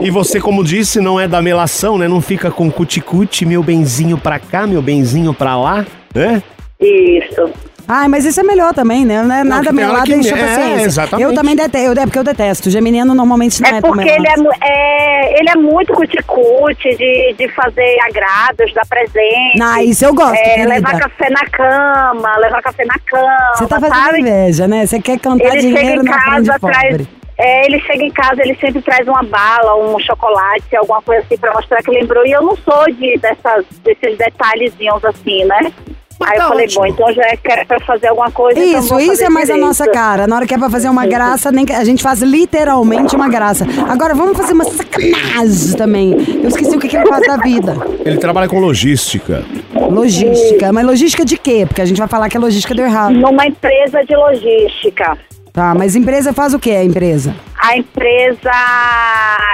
E 0.00 0.10
você, 0.10 0.40
como 0.40 0.62
disse, 0.62 1.00
não 1.00 1.18
é 1.18 1.26
da 1.26 1.40
melação, 1.40 1.98
né? 1.98 2.06
Não 2.06 2.20
fica 2.20 2.50
com 2.50 2.70
cuticute, 2.70 3.44
meu 3.46 3.62
benzinho 3.62 4.18
pra 4.18 4.38
cá, 4.38 4.66
meu 4.66 4.82
benzinho 4.82 5.32
pra 5.32 5.56
lá, 5.56 5.84
né? 6.14 6.42
Isso. 6.80 7.50
Ai, 7.88 8.08
mas 8.08 8.24
isso 8.24 8.40
é 8.40 8.42
melhor 8.42 8.74
também, 8.74 9.04
né? 9.04 9.22
Não 9.22 9.32
é 9.32 9.44
nada 9.44 9.72
tem 9.72 9.84
hora 9.84 9.86
melado 9.92 10.04
que 10.06 10.14
enche 10.16 10.34
a 10.34 10.36
é, 10.36 10.82
exatamente. 10.82 11.22
Eu 11.22 11.32
também 11.32 11.54
detesto, 11.54 11.86
eu, 11.86 11.92
é 11.92 12.04
porque 12.04 12.18
eu 12.18 12.24
detesto. 12.24 12.68
Geminiano 12.68 13.14
normalmente 13.14 13.62
não 13.62 13.68
é, 13.68 13.76
É 13.76 13.80
tão 13.80 13.92
porque 13.92 14.08
ele 14.08 14.26
é, 14.26 14.34
é, 14.68 15.38
ele 15.38 15.48
é 15.50 15.54
muito 15.54 15.92
cuticute 15.92 16.96
de, 16.96 17.34
de 17.38 17.48
fazer 17.54 17.96
agrados, 18.08 18.74
dar 18.74 18.84
presente. 18.88 19.62
Ah, 19.62 19.84
isso 19.84 20.04
eu 20.04 20.12
gosto, 20.12 20.34
É, 20.34 20.54
querida. 20.54 20.68
levar 20.68 20.98
café 20.98 21.30
na 21.30 21.46
cama, 21.46 22.36
levar 22.38 22.60
café 22.60 22.84
na 22.86 22.98
cama. 23.06 23.54
Você 23.54 23.66
tá 23.68 23.78
fazendo 23.80 24.04
sabe? 24.04 24.20
inveja, 24.20 24.66
né? 24.66 24.84
Você 24.84 25.00
quer 25.00 25.20
cantar 25.20 25.44
Ele 25.44 25.62
chega 25.62 25.78
dinheiro 25.78 26.02
em 26.02 26.04
na 26.04 26.20
frente 26.20 26.46
casa, 26.48 26.52
de 26.52 26.58
traz. 26.60 27.06
É, 27.38 27.66
ele 27.66 27.78
chega 27.80 28.02
em 28.02 28.10
casa, 28.10 28.40
ele 28.42 28.56
sempre 28.56 28.80
traz 28.82 29.06
uma 29.06 29.22
bala, 29.22 29.76
um 29.76 29.98
chocolate, 30.00 30.74
alguma 30.76 31.02
coisa 31.02 31.22
assim 31.22 31.36
pra 31.36 31.52
mostrar 31.52 31.82
que 31.82 31.90
lembrou. 31.90 32.26
E 32.26 32.32
eu 32.32 32.42
não 32.42 32.56
sou 32.56 32.84
de 32.92 33.18
dessas, 33.18 33.64
desses 33.84 34.16
detalhezinhos 34.16 35.04
assim, 35.04 35.44
né? 35.44 35.72
Mas 36.18 36.30
Aí 36.30 36.38
tá 36.38 36.44
eu 36.44 36.48
falei, 36.48 36.64
ótimo. 36.64 36.80
bom, 36.80 36.86
então 36.86 37.12
já 37.12 37.22
é 37.24 37.36
pra 37.66 37.78
fazer 37.80 38.06
alguma 38.06 38.30
coisa. 38.30 38.58
então 38.58 38.80
Isso, 38.80 38.88
vou 38.88 39.00
isso 39.00 39.08
fazer 39.10 39.24
é 39.24 39.28
mais 39.28 39.50
a 39.50 39.52
direito. 39.52 39.66
nossa 39.66 39.90
cara. 39.90 40.26
Na 40.26 40.36
hora 40.36 40.46
que 40.46 40.54
é 40.54 40.58
pra 40.58 40.70
fazer 40.70 40.88
uma 40.88 41.04
graça, 41.06 41.52
nem 41.52 41.66
a 41.74 41.84
gente 41.84 42.02
faz 42.02 42.22
literalmente 42.22 43.14
uma 43.14 43.28
graça. 43.28 43.66
Agora 43.86 44.14
vamos 44.14 44.34
fazer 44.34 44.54
uma 44.54 44.64
sacanagem 44.64 45.76
também. 45.76 46.12
Eu 46.42 46.48
esqueci 46.48 46.74
o 46.74 46.80
que, 46.80 46.88
que 46.88 46.96
ele 46.96 47.06
faz 47.06 47.26
da 47.26 47.36
vida. 47.36 47.76
Ele 48.02 48.16
trabalha 48.16 48.48
com 48.48 48.58
logística. 48.58 49.44
Logística. 49.74 50.72
Mas 50.72 50.86
logística 50.86 51.22
de 51.22 51.36
quê? 51.36 51.64
Porque 51.66 51.82
a 51.82 51.84
gente 51.84 51.98
vai 51.98 52.08
falar 52.08 52.30
que 52.30 52.36
a 52.38 52.40
logística 52.40 52.74
deu 52.74 52.86
errado. 52.86 53.12
Numa 53.12 53.46
empresa 53.46 54.02
de 54.02 54.16
logística. 54.16 55.18
Tá, 55.56 55.74
mas 55.74 55.96
empresa 55.96 56.34
faz 56.34 56.52
o 56.52 56.58
quê, 56.58 56.72
a 56.72 56.84
empresa? 56.84 57.34
A 57.58 57.78
empresa 57.78 58.52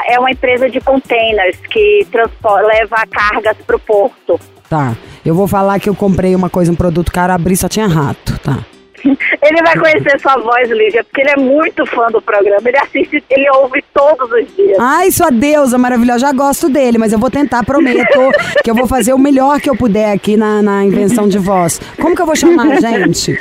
é 0.09 0.19
uma 0.19 0.33
empresa 0.33 0.69
de 0.69 0.81
containers 0.81 1.57
que 1.71 2.05
transporta, 2.11 2.67
leva 2.67 3.07
cargas 3.09 3.57
para 3.65 3.77
o 3.77 3.79
porto. 3.79 4.41
Tá. 4.69 4.97
Eu 5.25 5.33
vou 5.33 5.47
falar 5.47 5.79
que 5.79 5.89
eu 5.89 5.95
comprei 5.95 6.35
uma 6.35 6.51
coisa, 6.51 6.73
um 6.73 6.75
produto 6.75 7.13
caro, 7.13 7.33
abri 7.33 7.57
só 7.57 7.69
tinha 7.69 7.87
rato, 7.87 8.37
tá. 8.41 8.59
Ele 9.41 9.63
vai 9.63 9.79
conhecer 9.79 10.21
sua 10.21 10.37
voz, 10.39 10.69
Lígia, 10.71 11.05
porque 11.05 11.21
ele 11.21 11.31
é 11.31 11.37
muito 11.37 11.87
fã 11.87 12.09
do 12.09 12.21
programa. 12.21 12.63
Ele 12.65 12.79
assiste, 12.79 13.23
ele 13.31 13.51
ouve 13.51 13.83
todos 13.93 14.31
os 14.31 14.57
dias. 14.57 14.79
Ai, 14.81 15.11
sua 15.11 15.31
deusa 15.31 15.79
maravilhosa, 15.79 16.21
já 16.21 16.33
gosto 16.33 16.69
dele, 16.69 16.99
mas 16.99 17.13
eu 17.13 17.19
vou 17.19 17.31
tentar, 17.31 17.65
prometo, 17.65 18.31
que 18.63 18.71
eu 18.71 18.75
vou 18.75 18.87
fazer 18.87 19.13
o 19.13 19.19
melhor 19.19 19.61
que 19.61 19.69
eu 19.71 19.77
puder 19.77 20.13
aqui 20.13 20.37
na, 20.37 20.63
na 20.63 20.85
invenção 20.85 21.29
de 21.29 21.39
voz. 21.39 21.81
Como 22.01 22.15
que 22.15 22.23
eu 22.23 22.27
vou 22.27 22.37
chamar, 22.37 22.79
gente? 22.81 23.39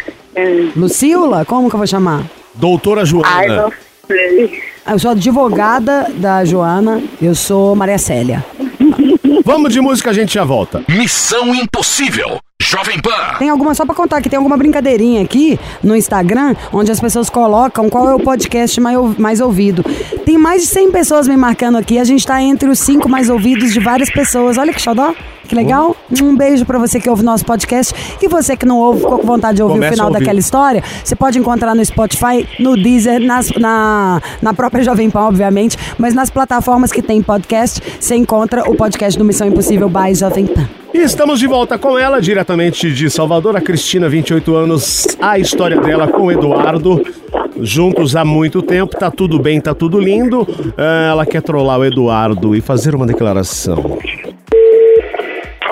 Lucila? 0.76 1.44
Como 1.46 1.70
que 1.70 1.76
eu 1.76 1.80
vou 1.80 1.88
chamar? 1.88 2.24
Doutora 2.62 3.02
Ai, 3.02 3.08
Joana. 3.08 3.62
não 3.64 3.74
sei. 4.06 4.62
Eu 4.88 5.00
sou 5.00 5.12
advogada 5.12 6.12
da 6.18 6.46
Joana, 6.46 7.02
eu 7.20 7.34
sou 7.34 7.76
Maria 7.76 7.98
Célia. 7.98 8.46
Vamos 9.44 9.74
de 9.74 9.82
música, 9.82 10.12
a 10.12 10.14
gente 10.14 10.36
já 10.36 10.44
volta. 10.44 10.84
Missão 10.88 11.56
Impossível. 11.56 12.40
Jovem 12.62 13.02
Pan. 13.02 13.38
Tem 13.40 13.50
alguma, 13.50 13.74
só 13.74 13.84
pra 13.84 13.96
contar 13.96 14.22
que 14.22 14.30
tem 14.30 14.38
alguma 14.38 14.56
brincadeirinha 14.56 15.24
aqui 15.24 15.60
no 15.84 15.96
Instagram, 15.96 16.56
onde 16.72 16.92
as 16.92 17.00
pessoas 17.00 17.32
colocam 17.32 17.90
qual 17.90 18.08
é 18.08 18.14
o 18.14 18.20
podcast 18.20 18.80
mais, 18.80 19.18
mais 19.18 19.42
ouvido. 19.42 19.84
Tem 20.24 20.38
mais 20.38 20.62
de 20.62 20.68
100 20.68 20.92
pessoas 20.92 21.28
me 21.28 21.36
marcando 21.36 21.80
aqui, 21.80 21.98
a 21.98 22.04
gente 22.04 22.26
tá 22.26 22.40
entre 22.44 22.70
os 22.70 22.78
cinco 22.78 23.10
mais 23.10 23.28
ouvidos 23.28 23.74
de 23.74 23.80
várias 23.80 24.12
pessoas. 24.12 24.60
Olha 24.60 24.72
que 24.72 24.80
xodó, 24.80 25.16
que 25.52 25.56
legal. 25.56 25.94
Um 26.22 26.34
beijo 26.34 26.66
pra 26.66 26.80
você 26.80 26.98
que 26.98 27.10
ouve 27.10 27.24
nosso 27.24 27.44
podcast 27.44 27.94
e 28.22 28.28
você 28.30 28.56
que 28.56 28.66
não 28.66 28.80
ouve, 28.80 29.02
ficou 29.02 29.20
com 29.20 29.28
vontade 29.28 29.58
de 29.58 29.62
ouvir 29.64 29.74
Começa 29.76 29.92
o 29.92 29.96
final 29.96 30.08
ouvir. 30.08 30.20
daquela 30.20 30.40
história, 30.40 30.82
você 31.04 31.14
pode 31.14 31.38
encontrar 31.38 31.76
no 31.76 31.84
Spotify, 31.84 32.48
no 32.58 32.78
Deezer, 32.78 33.20
nas- 33.20 33.52
na, 33.52 34.22
na 34.42 34.54
própria 34.54 34.82
Jovem 34.82 35.10
Pan, 35.10 35.24
obviamente, 35.28 35.78
mas 35.98 36.14
nas 36.14 36.30
plataformas 36.30 36.90
que 36.90 37.02
tem 37.02 37.22
podcast, 37.22 37.82
você 38.00 38.16
encontra 38.16 38.64
o 38.70 38.76
podcast 38.76 39.20
do 39.20 39.26
Missão 39.26 39.46
Impossível 39.46 39.90
by 39.90 40.16
Jovem 40.16 40.46
Pan. 40.48 40.70
E 40.94 41.00
estamos 41.00 41.38
de 41.40 41.48
volta 41.48 41.78
com 41.78 41.98
ela, 42.00 42.22
diretamente 42.22 42.90
de 42.94 43.10
Salvador, 43.10 43.58
a 43.58 43.62
Cristina, 43.62 44.08
28 44.08 44.56
anos, 44.56 45.06
a 45.22 45.38
história 45.38 45.80
dela 45.82 46.08
com 46.08 46.24
o 46.24 46.32
Eduardo. 46.32 47.02
Juntos 47.60 48.16
há 48.16 48.24
muito 48.24 48.62
tempo, 48.62 48.98
tá 48.98 49.12
tudo 49.12 49.38
bem, 49.38 49.60
tá 49.60 49.74
tudo 49.76 50.00
lindo. 50.00 50.48
Ah, 50.78 51.10
Ela 51.12 51.26
quer 51.26 51.42
trollar 51.42 51.80
o 51.80 51.86
Eduardo 51.86 52.56
e 52.56 52.62
fazer 52.62 52.96
uma 52.96 53.06
declaração. 53.06 53.98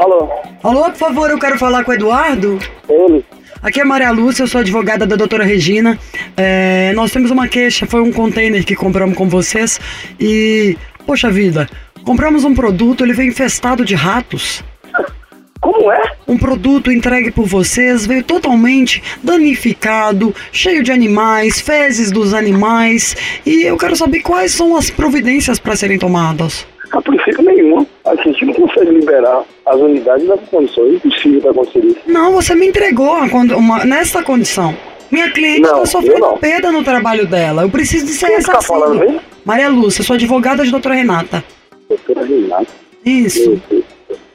Alô, 0.10 0.32
Alô, 0.64 0.84
por 0.86 0.96
favor, 0.96 1.30
eu 1.30 1.38
quero 1.38 1.60
falar 1.60 1.84
com 1.84 1.92
o 1.92 1.94
Eduardo. 1.94 2.58
ele? 2.90 3.24
Aqui 3.62 3.80
é 3.80 3.84
Maria 3.84 4.10
Lúcia, 4.10 4.42
eu 4.42 4.48
sou 4.48 4.62
advogada 4.62 5.06
da 5.06 5.16
doutora 5.16 5.44
Regina. 5.44 6.00
É, 6.36 6.92
nós 6.96 7.12
temos 7.12 7.30
uma 7.30 7.48
queixa, 7.48 7.86
foi 7.86 8.02
um 8.02 8.12
container 8.12 8.66
que 8.66 8.76
compramos 8.76 9.16
com 9.16 9.30
vocês 9.30 9.80
e, 10.20 10.76
poxa 11.06 11.30
vida, 11.30 11.70
compramos 12.04 12.44
um 12.44 12.56
produto, 12.56 13.04
ele 13.04 13.14
veio 13.14 13.30
infestado 13.30 13.86
de 13.86 13.94
ratos. 13.94 14.64
Como 15.62 15.92
é? 15.92 16.02
Um 16.28 16.40
produto 16.40 16.92
entregue 16.92 17.30
por 17.30 17.46
vocês 17.46 18.08
veio 18.08 18.24
totalmente 18.24 19.04
danificado, 19.22 20.34
cheio 20.52 20.82
de 20.82 20.92
animais, 20.92 21.62
fezes 21.62 22.12
dos 22.12 22.34
animais 22.34 23.16
e 23.46 23.62
eu 23.62 23.78
quero 23.78 23.96
saber 23.96 24.22
quais 24.22 24.54
são 24.54 24.76
as 24.76 24.90
providências 24.90 25.60
para 25.60 25.76
serem 25.76 26.00
tomadas. 26.00 26.66
A 26.92 27.02
princípio 27.02 27.44
nenhuma. 27.44 27.86
A 28.06 28.16
gente 28.16 28.46
não 28.46 28.54
consegue 28.54 28.92
liberar 28.92 29.44
as 29.66 29.76
unidades 29.76 30.28
das 30.28 30.40
condições. 30.50 30.96
Impossível 30.96 31.42
para 31.42 31.52
acontecer 31.52 31.86
isso. 31.86 32.00
Não, 32.08 32.32
você 32.34 32.56
me 32.56 32.68
entregou 32.68 33.14
a 33.14 33.30
condi- 33.30 33.54
uma, 33.54 33.86
nessa 33.86 34.24
condição. 34.24 34.76
Minha 35.12 35.32
cliente 35.32 35.62
está 35.62 35.86
sofrendo 35.86 36.26
eu 36.26 36.38
perda 36.38 36.72
no 36.72 36.84
trabalho 36.84 37.26
dela. 37.28 37.64
Eu 37.64 37.70
preciso 37.70 38.06
de 38.06 38.12
ser 38.14 38.28
Quem 38.28 38.38
que 38.38 38.44
tá 38.44 38.52
ressarcido. 38.54 38.80
falando 38.80 39.00
mesmo? 39.00 39.22
Maria 39.46 39.70
Lúcia, 39.70 40.04
sou 40.04 40.16
advogada 40.16 40.64
de 40.64 40.72
doutora 40.72 40.96
Renata. 40.96 41.44
Doutora 41.88 42.26
Renata. 42.26 42.68
Isso. 43.06 43.60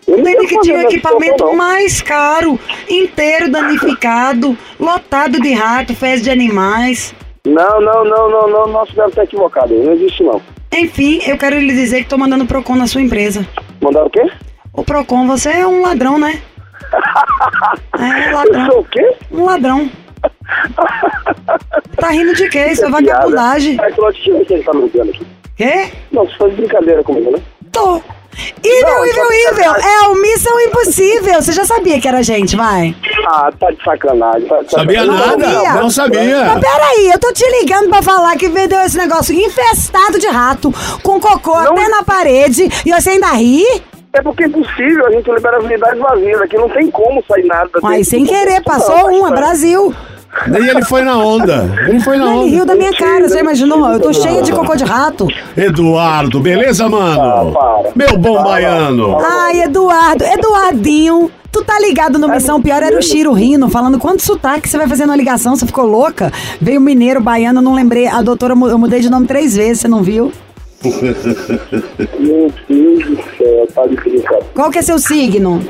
Eu 0.07 0.19
não 0.19 0.27
Ele 0.27 0.37
tô 0.37 0.47
que 0.49 0.61
tinha 0.61 0.77
o 0.79 0.81
equipamento 0.83 1.45
não. 1.45 1.55
mais 1.57 2.03
caro, 2.03 2.59
inteiro 2.91 3.49
danificado, 3.51 4.57
lotado 4.79 5.41
de 5.41 5.53
rato, 5.53 5.95
fezes 5.95 6.25
de 6.25 6.31
animais. 6.31 7.15
Não, 7.47 7.81
não, 7.81 8.05
não, 8.05 8.31
não, 8.31 8.49
não. 8.49 8.67
Nosso 8.69 8.95
deve 8.95 9.09
estar 9.09 9.25
equivocado. 9.25 9.75
Não 9.75 9.93
existe 9.93 10.23
não. 10.23 10.41
Enfim, 10.77 11.21
eu 11.27 11.39
quero 11.39 11.59
lhe 11.59 11.73
dizer 11.73 12.03
que 12.03 12.09
tô 12.09 12.19
mandando 12.19 12.47
Procon 12.47 12.75
na 12.77 12.87
sua 12.87 13.01
empresa. 13.01 13.47
Mandaram 13.81 14.07
o 14.07 14.11
quê? 14.11 14.31
O 14.73 14.83
Procon, 14.85 15.27
você 15.27 15.51
é 15.51 15.67
um 15.67 15.83
ladrão, 15.83 16.19
né? 16.19 16.41
É, 17.99 18.19
Eu 18.19 18.25
sou 18.25 18.33
ladrão. 18.33 18.79
o 18.81 18.85
quê? 18.85 19.15
Um 19.31 19.45
ladrão. 19.45 19.91
Tá 21.97 22.09
rindo 22.11 22.35
de 22.35 22.49
quê? 22.49 22.67
Isso 22.73 22.85
é 22.85 22.91
vagabundagem. 22.91 23.79
Ai, 23.81 23.93
Claudio, 23.93 24.21
deixa 24.23 24.31
eu 24.31 24.39
ver 24.39 24.47
se 24.47 24.55
ele 24.55 24.63
tá 24.65 24.73
me 24.75 24.83
ligando 24.83 25.11
aqui. 25.11 25.27
Quê? 25.57 25.93
Não, 26.11 26.25
você 26.27 26.37
faz 26.37 26.55
brincadeira 26.55 27.03
comigo, 27.05 27.31
né? 27.31 27.39
Tô. 27.71 28.03
Evil, 28.63 28.83
Não, 28.89 29.05
evil, 29.07 29.33
evil. 29.51 29.73
É 29.75 30.09
o 30.09 30.15
Missão 30.21 30.61
Impossível. 30.61 31.43
Você 31.43 31.53
já 31.53 31.65
sabia 31.65 32.01
que 32.01 32.09
era 32.09 32.19
a 32.19 32.23
gente, 32.23 32.57
vai. 32.57 32.95
Ah, 33.27 33.51
tá 33.59 33.71
de 33.71 33.83
sacanagem. 33.83 34.47
Tá 34.49 34.63
de 34.63 34.71
Sabia 34.71 35.01
sacanagem. 35.01 35.29
nada? 35.39 35.53
sabia. 35.53 35.73
Não 35.75 35.91
sabia. 35.91 36.45
Mas 36.45 36.61
peraí, 36.61 37.11
eu 37.13 37.19
tô 37.19 37.33
te 37.33 37.45
ligando 37.61 37.89
pra 37.89 38.03
falar 38.03 38.37
que 38.37 38.49
vendeu 38.49 38.81
esse 38.83 38.97
negócio 38.97 39.35
infestado 39.35 40.19
de 40.19 40.27
rato, 40.29 40.73
com 41.03 41.21
cocô 41.21 41.55
Não. 41.63 41.73
até 41.73 41.89
na 41.89 42.03
parede, 42.03 42.69
e 42.85 42.93
você 42.93 43.11
ainda 43.11 43.29
ri? 43.33 43.65
É 44.13 44.23
porque 44.23 44.45
é 44.45 44.47
impossível. 44.47 45.07
A 45.07 45.11
gente 45.11 45.29
libera 45.31 45.59
as 45.59 45.65
unidades 45.65 45.99
vazias. 46.01 46.41
Aqui 46.41 46.57
não 46.57 46.69
tem 46.69 46.89
como 46.91 47.23
sair 47.27 47.45
nada. 47.47 47.69
Mas 47.83 48.07
sem 48.09 48.23
do- 48.25 48.29
querer, 48.31 48.57
Não, 48.57 48.63
passou 48.63 49.09
uma. 49.11 49.31
Brasil. 49.33 49.93
E 50.49 50.69
ele 50.69 50.83
foi 50.85 51.03
na 51.03 51.17
onda. 51.19 51.71
Ele 51.89 52.01
foi 52.01 52.17
na 52.17 52.35
Ele 52.37 52.51
riu 52.51 52.63
onda. 52.63 52.73
da 52.73 52.75
minha 52.79 52.93
cara, 52.93 53.29
você 53.29 53.41
imaginou? 53.41 53.89
Eu 53.93 54.01
tô 54.01 54.13
cheia 54.13 54.43
de 54.43 54.53
cocô 54.53 54.75
de 54.75 54.85
rato. 54.85 55.27
Eduardo, 55.57 56.41
beleza, 56.41 56.89
mano? 56.89 57.21
Ah, 57.21 57.53
para. 57.53 57.93
Meu 57.95 58.19
bom 58.19 58.35
Para. 58.35 58.45
baiano. 58.45 59.19
Ai, 59.21 59.63
Eduardo, 59.63 60.25
Eduardinho. 60.25 61.31
Tu 61.53 61.63
tá 61.63 61.79
ligado 61.79 62.19
no 62.19 62.29
Missão 62.29 62.61
Pior 62.61 62.83
era 62.83 62.99
o 62.99 63.03
Chiro 63.03 63.33
rindo, 63.33 63.69
falando 63.69 63.97
quanto 63.97 64.23
sotaque 64.25 64.69
você 64.69 64.77
vai 64.77 64.89
fazer 64.89 65.07
na 65.07 65.15
ligação, 65.15 65.55
você 65.55 65.65
ficou 65.65 65.87
louca? 65.87 66.33
Veio 66.61 66.81
mineiro, 66.81 67.21
baiano, 67.21 67.63
não 67.63 67.75
lembrei. 67.75 68.09
A 68.09 68.21
doutora, 68.23 68.55
eu 68.55 68.77
mudei 68.79 68.99
de 68.99 69.09
nome 69.09 69.29
três 69.29 69.55
vezes, 69.57 69.83
você 69.83 69.89
não 69.89 70.03
viu? 70.03 70.33
Meu 72.19 72.53
Deus 72.69 73.05
do 73.07 73.17
céu, 73.39 73.69
tá 73.73 73.87
de 73.87 73.95
brincadeira. 73.95 74.47
Qual 74.53 74.71
que 74.71 74.79
é 74.79 74.83
seu 74.83 74.99
signo? 74.99 75.63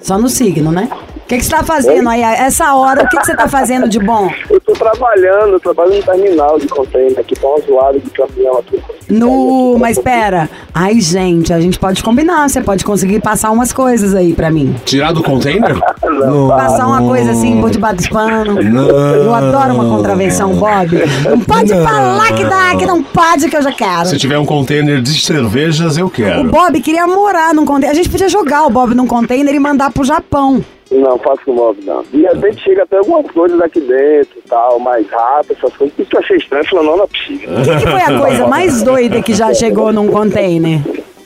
Só 0.00 0.16
no 0.18 0.28
signo, 0.28 0.70
né? 0.70 0.88
O 1.26 1.28
que, 1.28 1.38
que 1.38 1.44
você 1.44 1.50
tá 1.50 1.64
fazendo 1.64 2.08
aí? 2.08 2.22
a 2.22 2.34
Essa 2.34 2.72
hora, 2.74 3.02
o 3.02 3.08
que, 3.08 3.16
que 3.18 3.26
você 3.26 3.34
tá 3.34 3.48
fazendo 3.48 3.88
de 3.88 3.98
bom? 3.98 4.30
Eu 4.48 4.60
tô 4.60 4.72
trabalhando, 4.74 5.54
eu 5.54 5.60
trabalho 5.60 5.96
no 5.96 6.02
terminal 6.02 6.56
de 6.58 6.68
container, 6.68 7.18
aqui 7.18 7.34
tá 7.34 7.48
uma 7.48 7.60
zoada 7.60 7.98
de 7.98 8.10
caminhão 8.10 8.58
aqui. 8.58 8.80
No. 9.08 9.76
Mas 9.76 9.98
pera. 9.98 10.48
Ai, 10.72 11.00
gente, 11.00 11.52
a 11.52 11.60
gente 11.60 11.78
pode 11.80 12.02
combinar. 12.02 12.48
Você 12.48 12.60
pode 12.60 12.84
conseguir 12.84 13.20
passar 13.20 13.50
umas 13.50 13.72
coisas 13.72 14.14
aí 14.14 14.34
pra 14.34 14.50
mim. 14.52 14.74
Tirar 14.84 15.12
do 15.12 15.20
container? 15.22 15.76
Não, 16.04 16.48
Passar 16.48 16.86
uma 16.86 17.02
coisa 17.02 17.32
assim 17.32 17.60
por 17.60 17.70
debaixo 17.70 17.96
dos 17.96 18.08
panos. 18.08 18.64
Eu 18.64 19.34
adoro 19.34 19.74
uma 19.74 19.96
contravenção, 19.96 20.54
Bob. 20.54 20.96
Não 21.28 21.40
pode 21.40 21.70
falar 21.70 22.32
que 22.34 22.44
dá, 22.44 22.76
que 22.76 22.86
não 22.86 23.02
pode, 23.02 23.48
que 23.48 23.56
eu 23.56 23.62
já 23.62 23.72
quero. 23.72 24.06
Se 24.06 24.16
tiver 24.16 24.38
um 24.38 24.46
container 24.46 25.00
de 25.02 25.20
cervejas, 25.20 25.96
eu 25.98 26.06
O 26.06 26.10
quero. 26.10 26.44
Bob 26.50 26.80
queria 26.80 27.06
morar 27.06 27.52
num 27.52 27.64
container. 27.64 27.90
A 27.90 27.94
gente 27.94 28.08
podia 28.08 28.28
jogar 28.28 28.64
o 28.64 28.70
Bob 28.70 28.94
num 28.94 29.06
container 29.08 29.52
e 29.54 29.58
mandar 29.58 29.90
pro 29.90 30.04
Japão. 30.04 30.64
Não, 30.90 31.18
faço 31.18 31.44
com 31.44 31.52
móvel, 31.52 31.82
não. 31.84 32.02
De 32.04 32.22
repente 32.22 32.62
chega 32.62 32.84
até 32.84 32.98
algumas 32.98 33.30
coisas 33.32 33.60
aqui 33.60 33.80
dentro 33.80 34.38
e 34.38 34.48
tal, 34.48 34.78
mais 34.78 35.08
rápido, 35.08 35.56
essas 35.58 35.76
coisas. 35.76 35.98
Isso 35.98 36.10
que 36.10 36.16
eu 36.16 36.20
achei 36.20 36.36
estranho, 36.36 36.68
falou, 36.68 36.84
não, 36.84 36.96
não 36.96 37.04
é 37.04 37.06
possível. 37.06 37.50
O 37.50 37.62
que, 37.62 37.76
que 37.76 37.90
foi 37.90 38.00
a 38.00 38.20
coisa 38.20 38.46
mais 38.46 38.82
doida 38.82 39.22
que 39.22 39.34
já 39.34 39.52
chegou 39.52 39.92
num 39.92 40.06
container? 40.08 40.80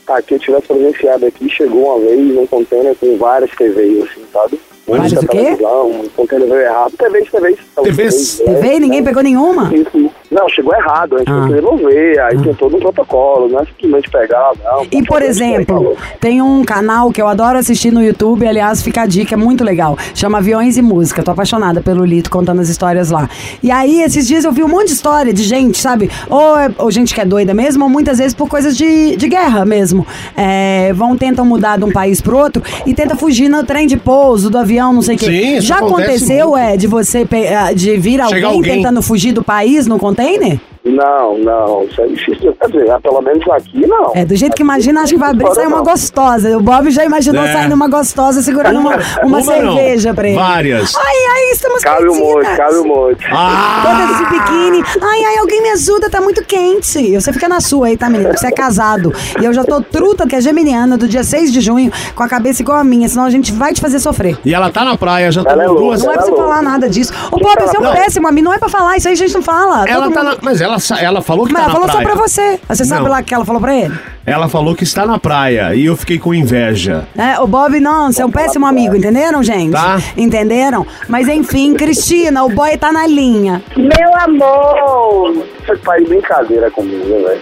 Tá, 0.07 0.21
que 0.23 0.35
eu 0.35 0.39
tivesse 0.39 0.67
presenciado 0.67 1.27
aqui, 1.27 1.49
chegou 1.49 1.95
uma 1.95 2.07
vez 2.07 2.35
num 2.35 2.47
container 2.47 2.97
com 2.97 3.17
várias 3.19 3.51
TVs, 3.51 4.05
assim, 4.05 4.25
sabe? 4.33 4.59
Muita 4.99 5.21
o 5.21 5.29
quê? 5.29 5.39
televisão, 5.39 5.91
Um 6.19 6.27
veio 6.27 6.55
errado. 6.63 6.93
TVs, 6.99 7.31
TVs. 7.31 7.59
TVs? 7.83 8.39
TV 8.45 8.75
e 8.77 8.81
ninguém 8.81 9.03
pegou 9.05 9.23
nenhuma? 9.23 9.71
Isso. 9.75 10.11
Não, 10.31 10.49
chegou 10.49 10.73
errado, 10.75 11.17
a 11.17 11.19
gente 11.19 11.29
Ah. 11.31 11.39
tem 11.41 11.49
que 11.49 11.55
devolver, 11.55 12.21
aí 12.21 12.39
tem 12.41 12.55
todo 12.55 12.77
um 12.77 12.79
protocolo, 12.79 13.49
não 13.49 13.59
é 13.59 13.65
simplesmente 13.65 14.09
pegar, 14.11 14.53
não. 14.63 14.87
E, 14.93 15.03
por 15.03 15.23
exemplo, 15.23 15.97
tem 16.21 16.41
um 16.41 16.63
canal 16.63 17.11
que 17.11 17.21
eu 17.21 17.27
adoro 17.27 17.59
assistir 17.59 17.91
no 17.93 18.01
YouTube, 18.01 18.47
aliás, 18.47 18.81
fica 18.81 19.03
a 19.03 19.07
dica, 19.07 19.35
é 19.35 19.37
muito 19.37 19.65
legal. 19.65 19.99
Chama 20.15 20.39
Aviões 20.39 20.77
e 20.77 20.83
Música. 20.83 21.21
Tô 21.25 21.33
apaixonada 21.33 21.81
pelo 21.81 22.05
Lito 22.05 22.31
contando 22.31 22.61
as 22.61 22.69
histórias 22.69 23.11
lá. 23.11 23.29
E 23.61 23.73
aí, 23.73 24.03
esses 24.03 24.25
dias 24.29 24.45
eu 24.45 24.53
vi 24.53 24.63
um 24.63 24.69
monte 24.69 24.87
de 24.89 24.93
história 24.93 25.33
de 25.33 25.43
gente, 25.43 25.79
sabe? 25.79 26.09
Ou, 26.29 26.57
é- 26.57 26.71
ou 26.79 26.91
gente 26.93 27.13
que 27.13 27.21
é 27.21 27.25
doida 27.25 27.53
mesmo, 27.53 27.83
ou 27.83 27.91
muitas 27.91 28.19
vezes 28.19 28.33
por 28.33 28.49
coisas 28.49 28.77
de, 28.77 29.17
de 29.17 29.29
guerra 29.29 29.65
mesmo. 29.65 30.07
É, 30.37 30.93
vão, 30.93 31.17
tentam 31.17 31.45
mudar 31.45 31.77
de 31.77 31.85
um 31.85 31.91
país 31.91 32.21
pro 32.21 32.37
outro 32.39 32.63
e 32.87 32.95
tenta 32.95 33.17
fugir 33.17 33.49
no 33.49 33.65
trem 33.65 33.85
de 33.89 33.97
pouso, 33.97 34.49
do 34.49 34.59
avião, 34.59 34.80
não 34.93 35.03
sei 35.03 35.17
o 35.17 35.19
quê. 35.19 35.27
Sim, 35.27 35.61
Já 35.61 35.77
acontece 35.79 36.09
aconteceu, 36.25 36.49
muito. 36.51 36.59
é, 36.63 36.77
de 36.77 36.87
você, 36.87 37.27
ah, 37.59 37.73
de 37.73 37.97
vir 37.97 38.21
alguém, 38.21 38.43
alguém. 38.45 38.77
tentando 38.77 39.03
fugir 39.03 39.33
do 39.33 39.43
país 39.43 39.87
no 39.87 39.99
container? 39.99 40.61
Não, 40.85 41.37
não, 41.39 41.85
isso 41.85 42.01
é 42.01 42.07
difícil. 42.07 42.57
Quer 42.59 42.71
dizer, 42.71 42.91
ah, 42.91 42.99
pelo 43.01 43.21
menos 43.21 43.47
aqui 43.51 43.87
não. 43.87 44.13
É, 44.15 44.25
do 44.25 44.35
jeito 44.35 44.55
que 44.57 44.63
imagina, 44.63 45.03
acho 45.03 45.13
que 45.13 45.19
vai 45.19 45.31
abrir 45.31 45.53
sair 45.55 45.67
uma 45.67 45.83
gostosa. 45.83 46.57
O 46.57 46.61
Bob 46.63 46.91
já 46.91 47.05
imaginou 47.05 47.45
É. 47.45 47.53
saindo 47.53 47.75
uma 47.75 47.87
gostosa 47.87 48.41
segurando 48.41 48.79
uma, 48.81 48.97
uma, 49.23 49.25
Uma 49.25 49.43
cerveja 49.43 50.09
não, 50.09 50.15
pra 50.17 50.29
ele. 50.29 50.37
várias. 50.39 50.95
Ai, 50.97 51.17
ai, 51.35 51.43
estamos 51.53 51.83
Cabe 51.85 52.09
o 52.09 52.15
monte, 52.15 52.57
cabe 52.57 52.77
o 52.77 52.85
monte. 52.85 53.27
Ah! 53.31 53.83
Todas 53.85 54.19
de 54.19 54.25
biquíni. 54.39 54.85
Ai, 55.03 55.25
ai, 55.25 55.37
alguém 55.39 55.63
me 55.63 55.69
ajuda, 55.71 56.09
tá 56.09 56.21
muito 56.21 56.43
quente. 56.45 57.15
Você 57.15 57.31
fica 57.33 57.47
na 57.49 57.61
sua 57.61 57.89
aí, 57.89 57.97
tá, 57.99 58.09
menina? 58.09 58.31
Porque 58.31 58.41
Você 58.41 58.47
é 58.47 58.51
casado. 58.53 59.13
E 59.41 59.45
eu 59.45 59.53
já 59.53 59.63
tô 59.65 59.83
truta, 59.83 60.27
que 60.27 60.35
é 60.35 60.41
geminiana, 60.41 60.97
do 60.97 61.07
dia 61.07 61.23
6 61.23 61.53
de 61.53 61.61
junho, 61.61 61.93
com 62.15 62.23
a 62.23 62.29
cabeça 62.29 62.63
igual 62.63 62.79
a 62.79 62.85
minha, 62.85 63.07
senão 63.09 63.25
a 63.25 63.31
gente 63.31 63.53
vai 63.53 63.75
te 63.75 63.81
fazer 63.83 63.99
sofrer. 63.99 64.39
E 64.47 64.55
ela 64.55 64.71
tá 64.71 64.83
na 64.85 64.97
praia, 64.97 65.31
já 65.31 65.43
Ela 65.47 65.65
é 65.65 65.67
duas. 65.67 66.03
Não 66.03 66.11
é 66.11 66.15
pra 66.15 66.23
você 66.23 66.33
é 66.33 66.37
falar 66.37 66.47
louca. 66.57 66.63
nada 66.63 66.89
disso. 66.89 67.13
Ô, 67.31 67.37
Bob, 67.39 67.55
você 67.61 67.77
é 67.77 67.81
um 67.81 67.83
Não. 67.83 67.93
péssimo, 67.93 68.27
a 68.29 68.33
mim 68.33 68.41
não 68.43 68.53
é 68.55 68.59
pra 68.59 68.69
falar, 68.71 68.97
isso 68.97 69.09
aí 69.09 69.13
a 69.15 69.17
gente 69.17 69.35
não 69.35 69.43
fala. 69.43 69.85
Ela 69.87 70.05
Todo 70.05 70.15
tá 70.15 70.23
mundo- 70.23 70.33
na, 70.37 70.39
mas 70.43 70.61
ela 70.61 70.70
ela, 70.71 71.01
ela 71.01 71.23
falou 71.23 71.47
que 71.47 71.53
Mas 71.53 71.63
tá 71.65 71.71
ela 71.71 71.73
na 71.73 71.81
falou 71.81 71.89
só 71.89 72.03
praia. 72.03 72.17
pra 72.17 72.27
você. 72.29 72.61
Você 72.69 72.85
sabe 72.85 73.05
Não. 73.05 73.11
lá 73.11 73.21
o 73.21 73.25
que 73.25 73.35
ela 73.35 73.45
falou 73.45 73.61
pra 73.61 73.75
ele? 73.75 73.95
Ela 74.27 74.49
falou 74.49 74.75
que 74.75 74.85
está 74.85 75.05
na 75.07 75.19
praia 75.19 75.75
e 75.75 75.87
eu 75.87 75.97
fiquei 75.97 76.19
com 76.19 76.33
inveja. 76.35 77.07
É, 77.17 77.39
o 77.41 77.47
Bob, 77.47 77.81
não, 77.81 78.13
você 78.13 78.23
é 78.23 78.27
um 78.27 78.31
péssimo 78.31 78.67
amigo, 78.67 78.95
entenderam, 78.97 79.43
gente? 79.43 79.73
Tá. 79.73 79.99
Entenderam? 80.17 80.87
Mas 81.09 81.27
enfim, 81.29 81.75
Cristina, 81.75 82.45
o 82.45 82.49
boy 82.51 82.77
tá 82.77 82.93
na 82.93 83.07
linha. 83.07 83.63
Meu 83.77 84.17
amor! 84.17 85.47
Você 85.67 85.77
faz 85.79 86.07
brincadeira 86.09 86.71
comigo, 86.71 87.05
né, 87.07 87.19
velho? 87.29 87.41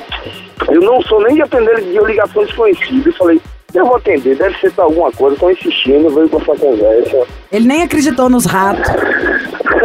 Eu 0.71 0.81
não 0.83 1.01
sou 1.03 1.23
nem 1.23 1.35
de 1.37 1.43
atender 1.43 1.81
de 1.81 1.99
ligação 2.05 2.45
desconhecida. 2.45 3.09
Eu 3.09 3.13
falei, 3.15 3.41
eu 3.75 3.85
vou 3.85 3.97
atender, 3.97 4.35
deve 4.35 4.59
ser 4.59 4.73
pra 4.73 4.85
alguma 4.85 5.13
coisa, 5.13 5.37
tô 5.37 5.51
insistindo, 5.51 6.09
veio 6.09 6.27
com 6.29 6.41
essa 6.41 6.57
conversa. 6.57 7.27
Ele 7.53 7.67
nem 7.67 7.83
acreditou 7.83 8.31
nos 8.31 8.47
ratos. 8.47 8.91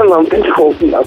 Não, 0.10 0.26
tem 0.26 0.42
como, 0.54 0.76
não. 0.82 1.04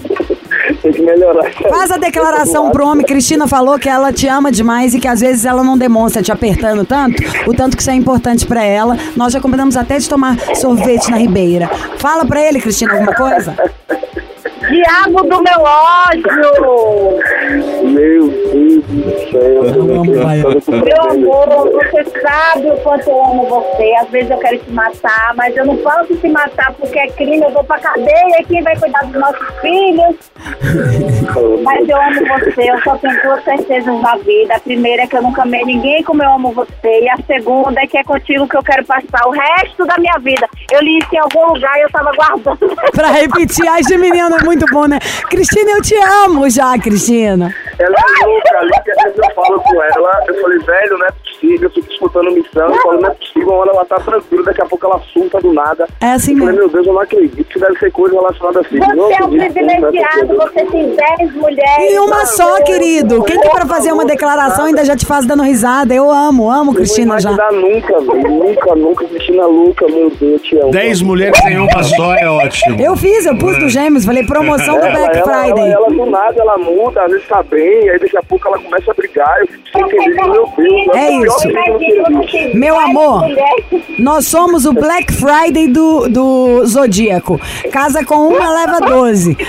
Tem 0.80 0.92
que 0.92 1.02
melhorar. 1.02 1.50
Faz 1.68 1.90
a 1.90 1.96
declaração 1.96 2.70
pro 2.70 2.86
homem. 2.86 3.04
Cristina 3.04 3.48
falou 3.48 3.78
que 3.78 3.88
ela 3.88 4.12
te 4.12 4.28
ama 4.28 4.52
demais 4.52 4.94
e 4.94 5.00
que 5.00 5.08
às 5.08 5.20
vezes 5.20 5.44
ela 5.44 5.64
não 5.64 5.76
demonstra 5.76 6.22
te 6.22 6.30
apertando 6.30 6.84
tanto, 6.84 7.20
o 7.48 7.54
tanto 7.54 7.76
que 7.76 7.82
isso 7.82 7.90
é 7.90 7.94
importante 7.94 8.46
pra 8.46 8.62
ela. 8.62 8.96
Nós 9.16 9.32
já 9.32 9.40
combinamos 9.40 9.76
até 9.76 9.98
de 9.98 10.08
tomar 10.08 10.38
sorvete 10.54 11.10
na 11.10 11.16
Ribeira. 11.16 11.68
Fala 11.98 12.24
pra 12.24 12.40
ele, 12.40 12.60
Cristina, 12.60 12.92
alguma 12.92 13.12
coisa? 13.14 13.56
Diabo 14.68 15.22
do 15.24 15.42
meu 15.42 15.60
ódio! 15.60 16.30
Meu 17.90 18.45
Meu 18.88 19.62
amor, 21.10 21.48
você 21.72 22.04
sabe 22.20 22.70
o 22.70 22.76
quanto 22.78 23.08
eu 23.08 23.24
amo 23.24 23.46
você. 23.46 23.94
Às 24.00 24.08
vezes 24.10 24.30
eu 24.30 24.38
quero 24.38 24.58
te 24.58 24.70
matar, 24.70 25.34
mas 25.34 25.56
eu 25.56 25.66
não 25.66 25.76
posso 25.78 26.14
te 26.16 26.28
matar 26.28 26.72
porque 26.74 26.98
é 26.98 27.08
crime. 27.08 27.42
Eu 27.42 27.50
vou 27.50 27.64
pra 27.64 27.78
cadeia 27.78 28.40
e 28.40 28.44
quem 28.44 28.62
vai 28.62 28.76
cuidar 28.78 29.00
dos 29.06 29.20
nossos 29.20 29.46
filhos? 29.60 30.16
Mas 31.64 31.88
eu 31.88 31.96
amo 32.00 32.20
você, 32.28 32.70
eu 32.70 32.80
só 32.82 32.96
tenho 32.96 33.22
duas 33.22 33.42
certezas 33.42 34.00
na 34.00 34.16
vida. 34.16 34.54
A 34.54 34.60
primeira 34.60 35.02
é 35.02 35.06
que 35.06 35.16
eu 35.16 35.22
nunca 35.22 35.42
amei 35.42 35.64
ninguém 35.64 36.04
como 36.04 36.22
eu 36.22 36.30
amo 36.30 36.52
você. 36.52 37.00
E 37.02 37.08
a 37.08 37.16
segunda 37.26 37.80
é 37.80 37.86
que 37.86 37.98
é 37.98 38.04
contigo 38.04 38.46
que 38.48 38.56
eu 38.56 38.62
quero 38.62 38.84
passar 38.84 39.26
o 39.26 39.30
resto 39.30 39.84
da 39.84 39.98
minha 39.98 40.16
vida. 40.20 40.48
Eu 40.70 40.80
li 40.80 40.98
isso 40.98 41.08
em 41.12 41.18
algum 41.18 41.54
lugar 41.54 41.76
e 41.78 41.82
eu 41.82 41.90
tava 41.90 42.12
guardando. 42.12 42.76
Pra 42.92 43.08
repetir, 43.08 43.66
ai, 43.68 43.80
esse 43.80 43.96
menino 43.98 44.36
é 44.36 44.44
muito 44.44 44.64
bom, 44.72 44.86
né? 44.86 44.98
Cristina, 45.28 45.72
eu 45.72 45.82
te 45.82 45.96
amo 46.24 46.48
já, 46.48 46.78
Cristina. 46.78 47.52
Ela 47.78 47.96
é 48.22 48.26
louca 48.26 48.75
que 48.82 48.90
às 48.90 49.02
vezes 49.02 49.18
eu 49.18 49.30
falo 49.34 49.60
com 49.60 49.82
ela, 49.82 50.24
eu 50.28 50.40
falei, 50.40 50.58
velho, 50.58 50.98
não 50.98 51.06
é 51.06 51.10
possível, 51.12 51.62
eu 51.62 51.70
fico 51.70 51.88
disputando 51.88 52.30
missão, 52.32 52.68
eu 52.68 52.82
falo, 52.82 53.00
não 53.00 53.10
é 53.10 53.14
possível, 53.14 53.48
uma 53.48 53.56
hora 53.58 53.70
ela 53.70 53.84
tá 53.84 53.96
tranquila, 53.96 54.42
daqui 54.44 54.62
a 54.62 54.66
pouco 54.66 54.86
ela 54.86 55.00
surta 55.12 55.40
do 55.40 55.52
nada. 55.52 55.86
É 56.00 56.12
assim 56.12 56.32
Eu 56.32 56.38
falei, 56.38 56.52
mesmo. 56.54 56.60
meu 56.60 56.68
Deus, 56.70 56.86
eu 56.86 56.92
não 56.92 57.00
acredito 57.00 57.48
que 57.48 57.58
deve 57.58 57.78
ser 57.78 57.92
coisa 57.92 58.14
relacionada 58.16 58.60
a 58.60 58.64
filho. 58.64 58.84
Você 58.84 58.94
Não 58.94 59.10
é 59.12 59.24
um 59.24 59.28
privilegiado, 59.30 60.34
não 60.34 60.42
é 60.42 60.48
você 60.48 60.64
tem 60.66 60.96
dez 60.96 61.34
mulheres. 61.34 61.92
E 61.92 61.98
uma 61.98 62.26
só, 62.26 62.62
querido. 62.62 63.22
Quem 63.24 63.40
que 63.40 63.48
pra 63.50 63.66
fazer 63.66 63.92
uma 63.92 64.04
declaração 64.04 64.66
ainda 64.66 64.84
já 64.84 64.96
te 64.96 65.06
faz 65.06 65.26
dando 65.26 65.42
risada? 65.42 65.94
Eu 65.94 66.10
amo, 66.10 66.50
amo 66.50 66.74
Cristina 66.74 67.18
já. 67.20 67.30
Não 67.30 67.36
vai 67.36 67.52
nunca, 67.52 68.00
velho, 68.00 68.28
nunca, 68.28 68.74
nunca, 68.74 69.04
Cristina 69.06 69.46
louca, 69.46 69.86
meu 69.88 70.10
Deus, 70.10 70.32
eu 70.32 70.38
te 70.38 70.58
amo. 70.58 70.70
Dez 70.70 71.02
mulheres 71.02 71.38
em 71.46 71.58
uma 71.58 71.82
só 71.82 72.14
é 72.14 72.28
ótimo. 72.28 72.80
Eu 72.80 72.96
fiz, 72.96 73.26
eu 73.26 73.36
pus 73.38 73.58
do 73.58 73.68
Gêmeos, 73.68 74.04
falei 74.04 74.24
promoção 74.24 74.78
do 74.78 74.86
Ela, 74.86 74.98
Black 74.98 75.18
ela, 75.18 75.26
Friday. 75.44 75.70
Ela, 75.72 75.86
ela 75.86 75.90
do 75.90 76.06
nada, 76.06 76.34
ela 76.40 76.58
muda, 76.58 77.02
às 77.04 77.10
vezes 77.12 77.26
tá 77.28 77.42
bem, 77.42 77.88
aí 77.90 77.98
daqui 77.98 78.16
a 78.16 78.22
pouco 78.22 78.46
ela 78.48 78.58
começa 78.66 78.90
a 78.90 78.94
brigar, 78.94 79.40
eu 79.40 79.46
fico 79.46 79.68
sem 79.72 79.82
entender, 79.82 80.22
meu 80.22 80.52
Deus. 80.56 80.94
É 80.94 81.08
pior 81.08 82.22
isso. 82.22 82.56
Meu 82.56 82.78
amor, 82.78 83.22
nós 83.98 84.26
somos 84.26 84.66
o 84.66 84.72
Black 84.72 85.12
Friday 85.12 85.68
do, 85.68 86.08
do 86.08 86.66
Zodíaco. 86.66 87.40
Casa 87.72 88.04
com 88.04 88.28
uma, 88.28 88.50
leva 88.50 88.80
12. 88.80 89.36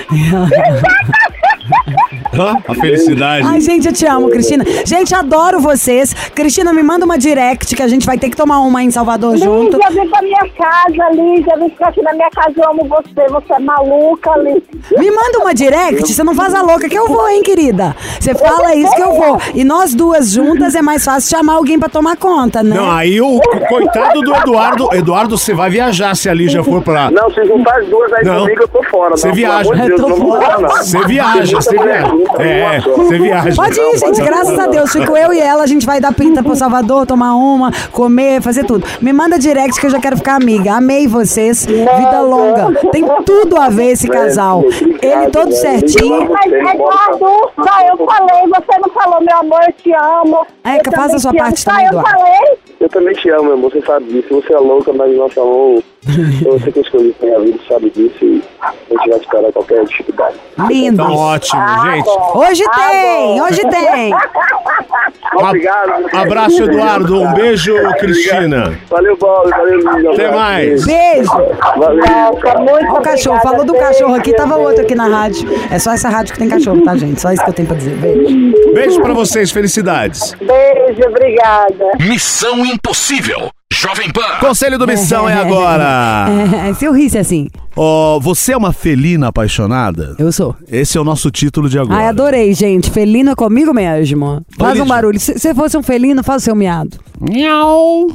A 2.67 2.73
felicidade. 2.75 3.45
Ai, 3.47 3.61
gente, 3.61 3.87
eu 3.87 3.93
te 3.93 4.05
amo, 4.05 4.29
Cristina. 4.29 4.63
Gente, 4.85 5.15
adoro 5.15 5.59
vocês. 5.59 6.13
Cristina, 6.35 6.73
me 6.73 6.83
manda 6.83 7.05
uma 7.05 7.17
direct 7.17 7.75
que 7.75 7.81
a 7.81 7.87
gente 7.87 8.05
vai 8.05 8.17
ter 8.17 8.29
que 8.29 8.35
tomar 8.35 8.59
uma 8.59 8.83
em 8.83 8.91
Salvador 8.91 9.37
junto. 9.37 9.77
Lígia, 9.77 9.89
vem 9.91 10.09
pra 10.09 10.21
minha 10.21 10.49
casa, 10.57 11.09
Lígia. 11.13 11.57
Vem 11.57 11.69
ficar 11.69 11.89
aqui 11.89 12.01
na 12.01 12.13
minha 12.13 12.29
casa, 12.29 12.53
eu 12.57 12.69
amo 12.69 12.87
você. 12.87 13.27
Você 13.29 13.53
é 13.53 13.59
maluca, 13.59 14.31
Lígia. 14.37 14.63
Me 14.97 15.09
manda 15.11 15.39
uma 15.39 15.53
direct, 15.53 16.13
você 16.13 16.23
não 16.23 16.35
faz 16.35 16.53
a 16.53 16.61
louca 16.61 16.89
que 16.89 16.97
eu 16.97 17.07
vou, 17.07 17.27
hein, 17.29 17.41
querida? 17.41 17.95
Você 18.19 18.35
fala 18.35 18.75
isso 18.75 18.93
que 18.95 19.01
eu 19.01 19.13
vou. 19.13 19.41
E 19.55 19.63
nós 19.63 19.95
duas 19.95 20.31
juntas 20.31 20.75
é 20.75 20.81
mais 20.81 21.03
fácil 21.05 21.29
chamar 21.37 21.53
alguém 21.53 21.79
pra 21.79 21.89
tomar 21.89 22.17
conta, 22.17 22.61
né? 22.61 22.75
Não, 22.75 22.91
aí 22.91 23.21
o 23.21 23.39
coitado 23.69 24.21
do 24.21 24.35
Eduardo. 24.35 24.89
Eduardo, 24.93 25.37
você 25.37 25.53
vai 25.53 25.69
viajar 25.69 26.15
se 26.15 26.29
a 26.29 26.33
Lígia 26.33 26.63
for 26.63 26.81
pra. 26.83 27.09
Não, 27.09 27.31
se 27.31 27.43
juntar 27.45 27.79
as 27.79 27.87
duas 27.87 28.11
aí 28.13 28.25
Não. 28.25 28.41
comigo, 28.41 28.61
eu 28.61 28.67
tô 28.67 28.83
fora. 28.83 29.11
Você 29.11 29.31
viaja. 29.31 29.73
de. 29.73 29.91
Você 30.77 31.05
viaja, 31.05 31.55
você 31.55 31.76
viaja. 31.77 32.11
É, 32.39 32.79
você 32.81 33.17
viaja. 33.19 33.55
Pode 33.55 33.79
ir, 33.79 33.97
gente, 33.97 34.21
graças 34.21 34.57
a 34.59 34.67
Deus. 34.67 34.91
Fico 34.91 35.15
eu 35.15 35.33
e 35.33 35.39
ela, 35.39 35.63
a 35.63 35.67
gente 35.67 35.85
vai 35.85 35.99
dar 35.99 36.13
pinta 36.13 36.41
pro 36.43 36.55
Salvador, 36.55 37.05
tomar 37.05 37.35
uma, 37.35 37.71
comer, 37.91 38.41
fazer 38.41 38.65
tudo. 38.65 38.85
Me 39.01 39.11
manda 39.13 39.37
direct 39.39 39.79
que 39.79 39.85
eu 39.85 39.91
já 39.91 39.99
quero 39.99 40.17
ficar 40.17 40.35
amiga. 40.35 40.73
Amei 40.73 41.07
vocês. 41.07 41.65
Vida 41.65 42.21
longa. 42.21 42.73
Tem 42.91 43.03
tudo 43.25 43.57
a 43.57 43.69
ver 43.69 43.91
esse 43.91 44.07
casal. 44.07 44.63
Ele 45.01 45.27
todo 45.31 45.51
certinho. 45.53 46.29
Mas, 46.31 46.51
Eduardo, 46.51 47.51
só 47.55 47.81
eu 47.87 48.05
falei. 48.05 48.47
Você 48.47 48.79
não 48.79 48.89
falou, 48.93 49.21
meu 49.21 49.37
amor, 49.37 49.59
eu 49.67 49.73
te 49.73 49.93
amo. 49.93 50.45
É, 50.63 50.77
Eu 50.77 50.79
que 50.83 50.91
faz 50.91 51.11
também 51.11 51.15
a 51.15 51.19
sua 51.19 51.33
parte 51.33 51.59
Só 51.61 51.71
também, 51.71 51.85
eu 51.85 51.89
Eduardo. 51.91 52.09
falei. 52.19 52.57
Eu 52.79 52.89
também 52.89 53.13
te 53.15 53.29
amo, 53.29 53.43
meu 53.43 53.53
amor, 53.53 53.71
você 53.71 53.81
sabe 53.81 54.05
disso. 54.05 54.27
Você 54.29 54.53
é 54.53 54.57
louca, 54.59 54.93
mas 54.93 55.15
nosso 55.17 55.39
amor, 55.41 55.83
você 56.43 56.71
que 56.71 56.79
escolheu 56.79 57.13
pra 57.19 57.27
minha 57.27 57.39
vida, 57.39 57.59
sabe 57.67 57.89
disso 57.89 58.17
e 58.23 58.43
a 58.61 58.71
gente 58.89 59.09
vai 59.09 59.19
esperar 59.19 59.51
qualquer 59.51 59.85
dificuldade. 59.85 60.35
Lindo. 60.67 61.01
Então, 61.03 61.15
ótimo, 61.15 61.61
gente. 61.83 62.09
Hoje 62.33 62.63
tem, 62.75 63.41
hoje 63.41 63.61
tem. 63.69 64.13
Obrigado. 65.33 66.05
Abraço, 66.13 66.63
Eduardo. 66.63 67.21
Um 67.21 67.33
beijo, 67.33 67.75
Cristina. 67.99 68.79
Valeu, 68.89 69.17
Bob. 69.17 69.49
Valeu, 69.49 69.79
Lígia. 69.79 70.11
Até 70.11 70.31
mais. 70.31 70.85
Beijo. 70.85 71.31
Valeu. 71.77 72.03
Muito 72.59 72.93
o 72.93 73.01
cachorro, 73.01 73.39
falou 73.41 73.65
do 73.65 73.73
cachorro 73.73 74.15
aqui, 74.15 74.33
tava 74.33 74.55
outro 74.57 74.81
aqui 74.83 74.95
na 74.95 75.07
rádio. 75.07 75.47
É 75.71 75.77
só 75.77 75.91
essa 75.91 76.09
rádio 76.09 76.33
que 76.33 76.39
tem 76.39 76.49
cachorro, 76.49 76.81
tá, 76.83 76.95
gente? 76.95 77.21
Só 77.21 77.31
isso 77.31 77.43
que 77.43 77.49
eu 77.49 77.53
tenho 77.53 77.67
pra 77.67 77.77
dizer. 77.77 77.95
Beijo. 77.95 78.73
Beijo 78.73 79.01
pra 79.01 79.13
vocês, 79.13 79.51
felicidades. 79.51 80.33
Beijo, 80.35 81.07
obrigada. 81.07 81.91
Missão 81.99 82.65
Impossível. 82.65 83.49
Jovem 83.73 84.09
Pan. 84.11 84.39
Conselho 84.39 84.79
do 84.79 84.87
Missão 84.87 85.27
é 85.27 85.33
agora. 85.33 86.27
É, 86.67 86.73
se 86.73 86.85
eu 86.85 86.93
risse 86.93 87.17
assim, 87.17 87.47
Ó, 87.75 88.19
você 88.19 88.53
é 88.53 88.57
uma 88.57 88.71
felina 88.73 89.27
apaixonada? 89.27 90.15
eu 90.17 90.31
sou. 90.31 90.55
Esse 90.71 90.97
é 90.97 91.01
o 91.01 91.03
nosso 91.03 91.29
título 91.29 91.69
de 91.69 91.77
agora. 91.77 91.99
Ai, 91.99 92.07
adorei, 92.07 92.53
gente. 92.53 92.89
Felino 92.89 93.31
é 93.31 93.35
comigo 93.35 93.73
mesmo. 93.73 94.41
Faz 94.57 94.79
um 94.79 94.85
barulho. 94.85 95.19
Se 95.19 95.37
você 95.37 95.53
fosse 95.53 95.77
um 95.77 95.83
felino, 95.83 96.23
faz 96.23 96.41
o 96.41 96.45
seu 96.45 96.55
miado. 96.55 96.97
Miau. 97.19 98.07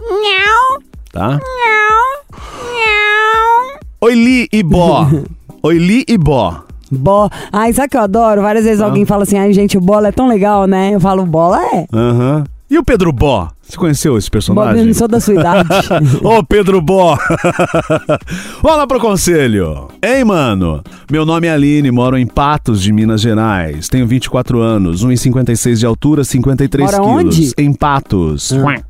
Miau. 0.00 0.82
Tá? 1.12 1.28
Miau. 1.28 2.40
Miau. 2.72 3.80
Oi, 4.02 4.14
Li 4.14 4.48
e 4.52 4.62
Bó. 4.62 5.06
Oi, 5.62 5.78
Li 5.78 6.04
e 6.08 6.18
Bó. 6.18 6.62
Bo... 6.90 7.30
Ai, 7.52 7.72
sabe 7.72 7.88
que 7.88 7.96
eu 7.96 8.02
adoro? 8.02 8.42
Várias 8.42 8.64
vezes 8.64 8.80
alguém 8.80 9.04
fala 9.04 9.22
assim, 9.24 9.38
ai, 9.38 9.52
gente, 9.52 9.76
o 9.78 9.80
bola 9.80 10.08
é 10.08 10.12
tão 10.12 10.28
legal, 10.28 10.66
né? 10.66 10.90
Eu 10.94 11.00
falo, 11.00 11.24
bola 11.26 11.60
é. 11.74 11.86
Aham. 11.92 12.44
E 12.70 12.78
o 12.78 12.84
Pedro 12.84 13.12
Bó? 13.12 13.48
Você 13.68 13.76
conheceu 13.76 14.16
esse 14.16 14.28
Bob, 14.30 14.36
eu 14.36 14.40
personagem? 14.54 14.86
não 14.86 14.94
sou 14.94 15.08
da 15.08 15.18
sua 15.20 15.34
idade. 15.34 15.68
Ô, 16.22 16.42
Pedro 16.44 16.80
Bó! 16.80 17.16
Vamos 18.62 18.78
lá 18.78 18.86
pro 18.86 19.00
conselho. 19.00 19.88
Ei, 20.00 20.22
mano. 20.24 20.82
Meu 21.10 21.26
nome 21.26 21.46
é 21.46 21.50
Aline, 21.52 21.90
moro 21.90 22.16
em 22.16 22.26
Patos, 22.26 22.80
de 22.82 22.92
Minas 22.92 23.20
Gerais. 23.20 23.88
Tenho 23.88 24.06
24 24.06 24.60
anos, 24.60 25.04
1,56 25.04 25.76
de 25.78 25.86
altura, 25.86 26.22
53 26.24 26.90
Mora 26.92 27.02
quilos. 27.02 27.36
onde? 27.38 27.52
Em 27.58 27.72
Patos. 27.72 28.52
Ah. 28.52 28.80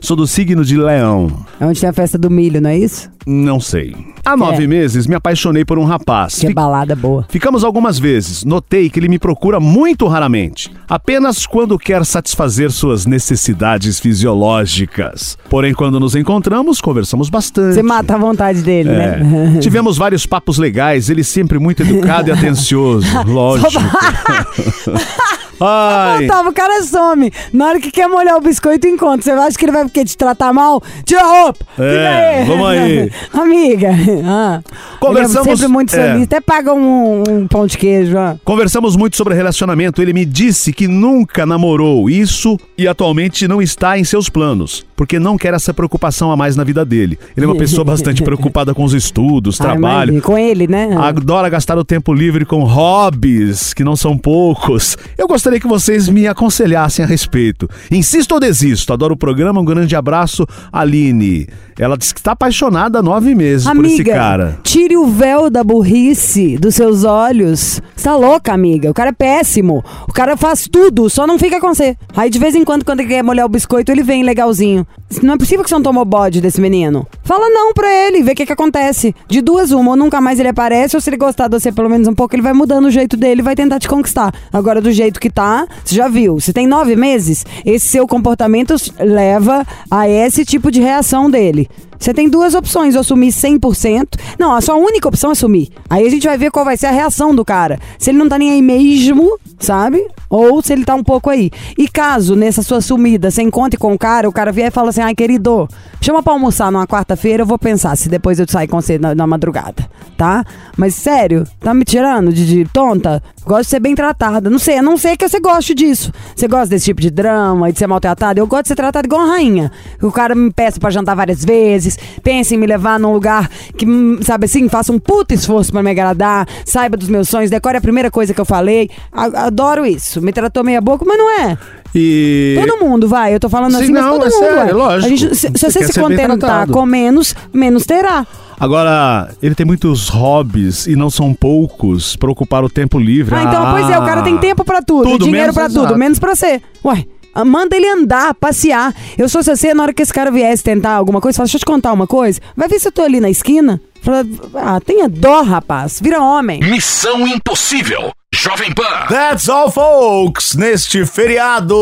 Sou 0.00 0.16
do 0.16 0.26
signo 0.26 0.64
de 0.64 0.76
Leão. 0.76 1.44
é 1.58 1.66
onde 1.66 1.80
tem 1.80 1.88
a 1.88 1.92
festa 1.92 2.18
do 2.18 2.30
milho, 2.30 2.60
não 2.60 2.70
é 2.70 2.78
isso? 2.78 3.08
Não 3.26 3.58
sei. 3.58 3.94
Há 4.24 4.36
nove 4.36 4.66
meses 4.68 5.06
me 5.06 5.14
apaixonei 5.16 5.64
por 5.64 5.78
um 5.78 5.84
rapaz. 5.84 6.36
Que 6.36 6.46
é 6.46 6.48
Fi- 6.50 6.54
balada 6.54 6.94
boa. 6.94 7.24
Ficamos 7.28 7.64
algumas 7.64 7.98
vezes. 7.98 8.44
Notei 8.44 8.88
que 8.90 9.00
ele 9.00 9.08
me 9.08 9.18
procura 9.18 9.58
muito 9.58 10.06
raramente, 10.06 10.70
apenas 10.88 11.44
quando 11.46 11.76
quer 11.78 12.04
satisfazer 12.04 12.70
suas 12.70 13.04
necessidades 13.06 13.98
fisiológicas. 14.16 15.36
Porém, 15.48 15.74
quando 15.74 16.00
nos 16.00 16.14
encontramos, 16.14 16.80
conversamos 16.80 17.28
bastante. 17.28 17.74
Você 17.74 17.82
mata 17.82 18.14
a 18.14 18.18
vontade 18.18 18.62
dele, 18.62 18.88
É. 18.90 19.18
né? 19.18 19.58
Tivemos 19.60 19.96
vários 19.98 20.26
papos 20.26 20.58
legais, 20.58 21.10
ele 21.10 21.22
sempre 21.22 21.58
muito 21.58 21.82
educado 21.82 22.28
e 22.30 22.32
atencioso. 22.36 23.06
Lógico. 23.26 23.70
Ai. 25.60 26.26
O 26.46 26.52
cara 26.52 26.82
some. 26.82 27.32
Na 27.52 27.66
hora 27.68 27.80
que 27.80 27.90
quer 27.90 28.08
molhar 28.08 28.36
o 28.36 28.40
biscoito, 28.40 28.86
encontra. 28.86 29.22
Você 29.22 29.30
acha 29.30 29.58
que 29.58 29.64
ele 29.64 29.72
vai 29.72 29.84
porque 29.84 30.04
te 30.04 30.16
tratar 30.16 30.52
mal? 30.52 30.82
Tira 31.04 31.22
a 31.22 31.42
roupa. 31.42 31.64
É, 31.78 32.40
Fica 32.42 32.52
vamos 32.52 32.68
aí. 32.68 33.10
Amiga. 33.32 33.88
Ah. 34.24 34.60
Conversamos- 35.00 35.46
Ele 35.46 35.52
é 35.52 35.56
sempre 35.56 35.68
muito 35.72 35.94
é. 35.96 36.06
solista. 36.12 36.36
Até 36.36 36.40
paga 36.40 36.72
um, 36.74 37.22
um 37.28 37.46
pão 37.48 37.66
de 37.66 37.76
queijo. 37.78 38.16
ó. 38.16 38.34
Conversamos 38.44 38.96
muito 38.96 39.16
sobre 39.16 39.34
relacionamento. 39.34 40.00
Ele 40.02 40.12
me 40.12 40.24
disse 40.24 40.72
que 40.72 40.86
nunca 40.88 41.44
namorou 41.46 42.08
isso 42.10 42.58
e 42.76 42.86
atualmente 42.86 43.46
não 43.48 43.60
está 43.62 43.98
em 43.98 44.04
seus 44.04 44.28
planos, 44.28 44.84
porque 44.94 45.18
não 45.18 45.36
quer 45.36 45.54
essa 45.54 45.72
preocupação 45.72 46.30
a 46.30 46.36
mais 46.36 46.56
na 46.56 46.64
vida 46.64 46.84
dele. 46.84 47.18
Ele 47.36 47.46
é 47.46 47.48
uma 47.48 47.56
pessoa 47.56 47.84
bastante 47.84 48.22
preocupada 48.22 48.74
com 48.74 48.84
os 48.84 48.92
estudos, 48.94 49.60
Ah, 49.60 49.64
trabalho. 49.64 50.10
imagina, 50.10 50.20
com 50.20 50.36
ele, 50.38 50.66
né? 50.66 50.96
Adora 50.98 51.48
gastar 51.48 51.78
o 51.78 51.84
tempo 51.84 52.12
livre 52.12 52.44
com 52.44 52.64
hobbies, 52.64 53.72
que 53.74 53.84
não 53.84 53.96
são 53.96 54.16
poucos. 54.18 54.96
Eu 55.16 55.26
gostaria 55.28 55.45
que 55.60 55.66
vocês 55.66 56.08
me 56.08 56.26
aconselhassem 56.26 57.04
a 57.04 57.08
respeito. 57.08 57.68
Insisto 57.90 58.32
ou 58.32 58.40
desisto? 58.40 58.92
Adoro 58.92 59.14
o 59.14 59.16
programa. 59.16 59.60
Um 59.60 59.64
grande 59.64 59.94
abraço, 59.94 60.46
Aline. 60.72 61.48
Ela 61.78 61.96
disse 61.96 62.14
que 62.14 62.20
está 62.20 62.32
apaixonada 62.32 63.00
há 63.00 63.02
nove 63.02 63.34
meses 63.34 63.68
por 63.68 63.84
esse 63.84 63.94
Amiga, 63.96 64.12
cara. 64.14 64.58
tire 64.62 64.96
o 64.96 65.06
véu 65.06 65.50
da 65.50 65.62
burrice 65.62 66.56
dos 66.56 66.74
seus 66.74 67.04
olhos. 67.04 67.80
Você 67.94 68.04
tá 68.04 68.16
louca, 68.16 68.52
amiga? 68.52 68.90
O 68.90 68.94
cara 68.94 69.10
é 69.10 69.12
péssimo. 69.12 69.84
O 70.08 70.12
cara 70.12 70.36
faz 70.36 70.66
tudo, 70.70 71.10
só 71.10 71.26
não 71.26 71.38
fica 71.38 71.60
com 71.60 71.74
você. 71.74 71.96
Aí 72.16 72.30
de 72.30 72.38
vez 72.38 72.54
em 72.54 72.64
quando, 72.64 72.84
quando 72.84 73.00
ele 73.00 73.10
quer 73.10 73.22
molhar 73.22 73.44
o 73.44 73.48
biscoito, 73.48 73.92
ele 73.92 74.02
vem 74.02 74.22
legalzinho. 74.22 74.86
Não 75.22 75.34
é 75.34 75.38
possível 75.38 75.62
que 75.62 75.68
você 75.68 75.74
não 75.74 75.82
tomou 75.82 76.04
bode 76.04 76.40
desse 76.40 76.60
menino. 76.60 77.06
Fala 77.22 77.48
não 77.48 77.72
pra 77.72 77.88
ele, 77.92 78.22
vê 78.22 78.32
o 78.32 78.34
que 78.34 78.46
que 78.46 78.52
acontece. 78.52 79.14
De 79.28 79.40
duas 79.40 79.70
uma, 79.70 79.90
ou 79.90 79.96
nunca 79.96 80.20
mais 80.20 80.40
ele 80.40 80.48
aparece, 80.48 80.96
ou 80.96 81.00
se 81.00 81.10
ele 81.10 81.16
gostar 81.16 81.48
de 81.48 81.58
você 81.60 81.70
pelo 81.70 81.88
menos 81.90 82.08
um 82.08 82.14
pouco, 82.14 82.34
ele 82.34 82.42
vai 82.42 82.52
mudando 82.52 82.86
o 82.86 82.90
jeito 82.90 83.16
dele 83.16 83.40
e 83.40 83.44
vai 83.44 83.54
tentar 83.54 83.78
te 83.78 83.88
conquistar. 83.88 84.34
Agora, 84.52 84.80
do 84.80 84.90
jeito 84.90 85.20
que 85.20 85.30
tá, 85.30 85.66
você 85.84 85.94
já 85.94 86.08
viu. 86.08 86.40
Se 86.40 86.52
tem 86.52 86.66
nove 86.66 86.96
meses, 86.96 87.44
esse 87.64 87.86
seu 87.86 88.06
comportamento 88.06 88.74
leva 88.98 89.64
a 89.90 90.08
esse 90.08 90.44
tipo 90.44 90.70
de 90.70 90.80
reação 90.80 91.30
dele. 91.30 91.65
Italy 91.66 91.85
Você 91.98 92.12
tem 92.12 92.28
duas 92.28 92.54
opções, 92.54 92.94
ou 92.94 93.00
assumir 93.00 93.28
100%. 93.28 94.18
Não, 94.38 94.54
a 94.54 94.60
sua 94.60 94.76
única 94.76 95.08
opção 95.08 95.30
é 95.30 95.32
assumir. 95.32 95.70
Aí 95.88 96.06
a 96.06 96.10
gente 96.10 96.26
vai 96.26 96.36
ver 96.36 96.50
qual 96.50 96.64
vai 96.64 96.76
ser 96.76 96.86
a 96.86 96.90
reação 96.90 97.34
do 97.34 97.44
cara. 97.44 97.78
Se 97.98 98.10
ele 98.10 98.18
não 98.18 98.28
tá 98.28 98.38
nem 98.38 98.52
aí 98.52 98.62
mesmo, 98.62 99.38
sabe? 99.58 100.06
Ou 100.28 100.62
se 100.62 100.72
ele 100.72 100.84
tá 100.84 100.94
um 100.94 101.02
pouco 101.02 101.30
aí. 101.30 101.50
E 101.78 101.88
caso 101.88 102.34
nessa 102.34 102.62
sua 102.62 102.80
sumida 102.80 103.30
você 103.30 103.42
encontre 103.42 103.78
com 103.78 103.92
o 103.92 103.98
cara, 103.98 104.28
o 104.28 104.32
cara 104.32 104.52
vier 104.52 104.68
e 104.68 104.70
fala 104.70 104.90
assim: 104.90 105.00
ai, 105.00 105.14
querido, 105.14 105.68
chama 106.00 106.22
pra 106.22 106.32
almoçar 106.32 106.70
numa 106.70 106.86
quarta-feira, 106.86 107.42
eu 107.42 107.46
vou 107.46 107.58
pensar 107.58 107.96
se 107.96 108.08
depois 108.08 108.38
eu 108.38 108.46
sair 108.48 108.68
com 108.68 108.80
você 108.80 108.98
na, 108.98 109.14
na 109.14 109.26
madrugada, 109.26 109.88
tá? 110.16 110.44
Mas 110.76 110.94
sério, 110.94 111.44
tá 111.60 111.72
me 111.72 111.84
tirando 111.84 112.32
de, 112.32 112.46
de 112.46 112.64
tonta? 112.66 113.22
Gosto 113.44 113.62
de 113.62 113.68
ser 113.68 113.80
bem 113.80 113.94
tratada. 113.94 114.50
Não 114.50 114.58
sei, 114.58 114.78
a 114.78 114.82
não 114.82 114.96
ser 114.96 115.16
que 115.16 115.28
você 115.28 115.38
goste 115.38 115.72
disso. 115.72 116.12
Você 116.34 116.48
gosta 116.48 116.66
desse 116.66 116.86
tipo 116.86 117.00
de 117.00 117.10
drama 117.10 117.70
e 117.70 117.72
de 117.72 117.78
ser 117.78 117.86
maltratada? 117.86 118.40
Eu 118.40 118.46
gosto 118.46 118.62
de 118.62 118.68
ser 118.68 118.74
tratada 118.74 119.06
igual 119.06 119.22
uma 119.22 119.34
rainha. 119.34 119.70
O 120.02 120.10
cara 120.10 120.34
me 120.34 120.52
peça 120.52 120.80
pra 120.80 120.90
jantar 120.90 121.14
várias 121.14 121.44
vezes, 121.44 121.85
pensa 122.22 122.54
em 122.54 122.58
me 122.58 122.66
levar 122.66 122.98
num 122.98 123.12
lugar 123.12 123.48
que, 123.76 123.86
hum, 123.86 124.18
sabe 124.22 124.46
assim, 124.46 124.68
faça 124.68 124.92
um 124.92 124.98
puto 124.98 125.34
esforço 125.34 125.70
pra 125.72 125.82
me 125.82 125.90
agradar, 125.90 126.46
saiba 126.64 126.96
dos 126.96 127.08
meus 127.08 127.28
sonhos, 127.28 127.50
decore 127.50 127.76
a 127.76 127.80
primeira 127.80 128.10
coisa 128.10 128.32
que 128.34 128.40
eu 128.40 128.44
falei. 128.44 128.88
Adoro 129.12 129.84
isso. 129.86 130.20
Me 130.20 130.32
tratou 130.32 130.64
meia 130.64 130.80
boca, 130.80 131.04
mas 131.06 131.18
não 131.18 131.30
é. 131.40 131.58
E. 131.94 132.56
Todo 132.60 132.84
mundo, 132.84 133.08
vai. 133.08 133.34
Eu 133.34 133.40
tô 133.40 133.48
falando 133.48 133.76
Sim, 133.76 133.84
assim, 133.84 133.92
não, 133.92 134.18
mas 134.18 134.18
todo 134.18 134.26
é 134.26 134.30
mundo, 134.30 134.56
sério, 134.56 134.66
ué. 134.66 134.72
lógico. 134.72 135.06
A 135.06 135.08
gente- 135.08 135.34
se, 135.34 135.48
se 135.48 135.50
Você 135.58 135.70
você 135.70 135.86
se 135.86 135.92
ser 135.94 136.00
contentar 136.00 136.66
com 136.68 136.84
menos, 136.84 137.34
menos 137.52 137.86
terá. 137.86 138.26
Agora, 138.58 139.28
ele 139.42 139.54
tem 139.54 139.66
muitos 139.66 140.08
hobbies 140.08 140.86
e 140.86 140.96
não 140.96 141.10
são 141.10 141.34
poucos 141.34 142.16
para 142.16 142.30
ocupar 142.30 142.64
o 142.64 142.70
tempo 142.70 142.98
livre. 142.98 143.34
Ah, 143.34 143.44
então, 143.44 143.70
pois 143.70 143.90
é, 143.90 143.98
o 143.98 144.04
cara 144.04 144.22
tem 144.22 144.38
tempo 144.38 144.64
pra 144.64 144.80
tudo, 144.80 145.10
Tudo, 145.10 145.24
dinheiro 145.26 145.52
pra 145.52 145.66
exato. 145.66 145.86
tudo, 145.86 145.98
menos 145.98 146.18
pra 146.18 146.34
você. 146.34 146.62
Ué, 146.82 147.04
ah, 147.04 147.04
manda 147.44 147.76
ele 147.76 147.88
andar, 147.88 148.34
passear. 148.34 148.94
Eu 149.16 149.28
sou 149.28 149.42
você, 149.42 149.74
na 149.74 149.82
hora 149.82 149.92
que 149.92 150.02
esse 150.02 150.12
cara 150.12 150.30
viesse 150.30 150.62
tentar 150.62 150.92
alguma 150.92 151.20
coisa, 151.20 151.36
fala, 151.36 151.46
deixa 151.46 151.56
eu 151.56 151.60
te 151.60 151.66
contar 151.66 151.92
uma 151.92 152.06
coisa. 152.06 152.40
Vai 152.56 152.68
ver 152.68 152.78
se 152.80 152.88
eu 152.88 152.92
tô 152.92 153.02
ali 153.02 153.20
na 153.20 153.30
esquina. 153.30 153.80
Fala, 154.02 154.24
ah, 154.54 154.80
tenha 154.80 155.08
dó, 155.08 155.42
rapaz. 155.42 156.00
Vira 156.00 156.22
homem. 156.22 156.60
Missão 156.60 157.26
Impossível. 157.26 158.12
Jovem 158.34 158.72
Pan. 158.72 159.06
That's 159.08 159.48
all, 159.48 159.70
folks! 159.70 160.54
Neste 160.54 161.06
feriado 161.06 161.74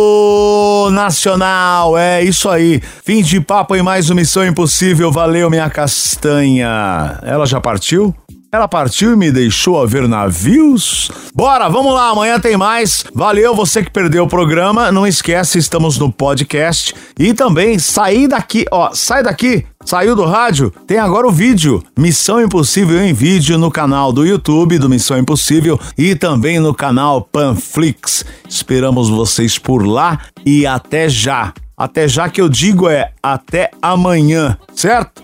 nacional. 0.93 1.99
É 1.99 2.23
isso 2.23 2.49
aí. 2.49 2.81
Fim 3.05 3.23
de 3.23 3.41
papo 3.41 3.75
em 3.75 3.83
mais 3.83 4.09
uma 4.09 4.21
Missão 4.21 4.47
Impossível. 4.47 5.11
Valeu, 5.11 5.51
minha 5.51 5.69
castanha. 5.69 7.19
Ela 7.23 7.45
já 7.45 7.61
partiu? 7.61 8.15
Ela 8.55 8.69
partiu 8.69 9.13
e 9.13 9.17
me 9.17 9.33
deixou 9.33 9.83
a 9.83 9.85
ver 9.85 10.07
navios? 10.07 11.11
Bora, 11.35 11.69
vamos 11.69 11.93
lá, 11.93 12.11
amanhã 12.11 12.39
tem 12.39 12.57
mais. 12.57 13.05
Valeu 13.13 13.53
você 13.53 13.83
que 13.83 13.91
perdeu 13.91 14.23
o 14.23 14.29
programa. 14.29 14.93
Não 14.93 15.05
esquece, 15.05 15.59
estamos 15.59 15.99
no 15.99 16.13
podcast. 16.13 16.95
E 17.19 17.35
também 17.35 17.81
sair 17.81 18.29
daqui, 18.29 18.65
ó, 18.71 18.91
sai 18.95 19.25
daqui. 19.25 19.67
Saiu 19.85 20.15
do 20.15 20.25
rádio? 20.25 20.73
Tem 20.87 20.99
agora 20.99 21.27
o 21.27 21.33
vídeo. 21.33 21.83
Missão 21.99 22.41
Impossível 22.41 23.05
em 23.05 23.13
vídeo 23.13 23.59
no 23.59 23.73
canal 23.73 24.13
do 24.13 24.25
YouTube 24.25 24.79
do 24.79 24.89
Missão 24.89 25.19
Impossível 25.19 25.77
e 25.99 26.15
também 26.15 26.61
no 26.61 26.73
canal 26.73 27.23
Panflix. 27.23 28.25
Esperamos 28.49 29.09
vocês 29.09 29.59
por 29.59 29.85
lá 29.85 30.21
e 30.47 30.65
até 30.65 31.09
já. 31.09 31.53
Até 31.77 32.07
já 32.07 32.29
que 32.29 32.41
eu 32.41 32.49
digo 32.49 32.89
é 32.89 33.11
até 33.21 33.73
amanhã, 33.83 34.57
certo? 34.77 35.24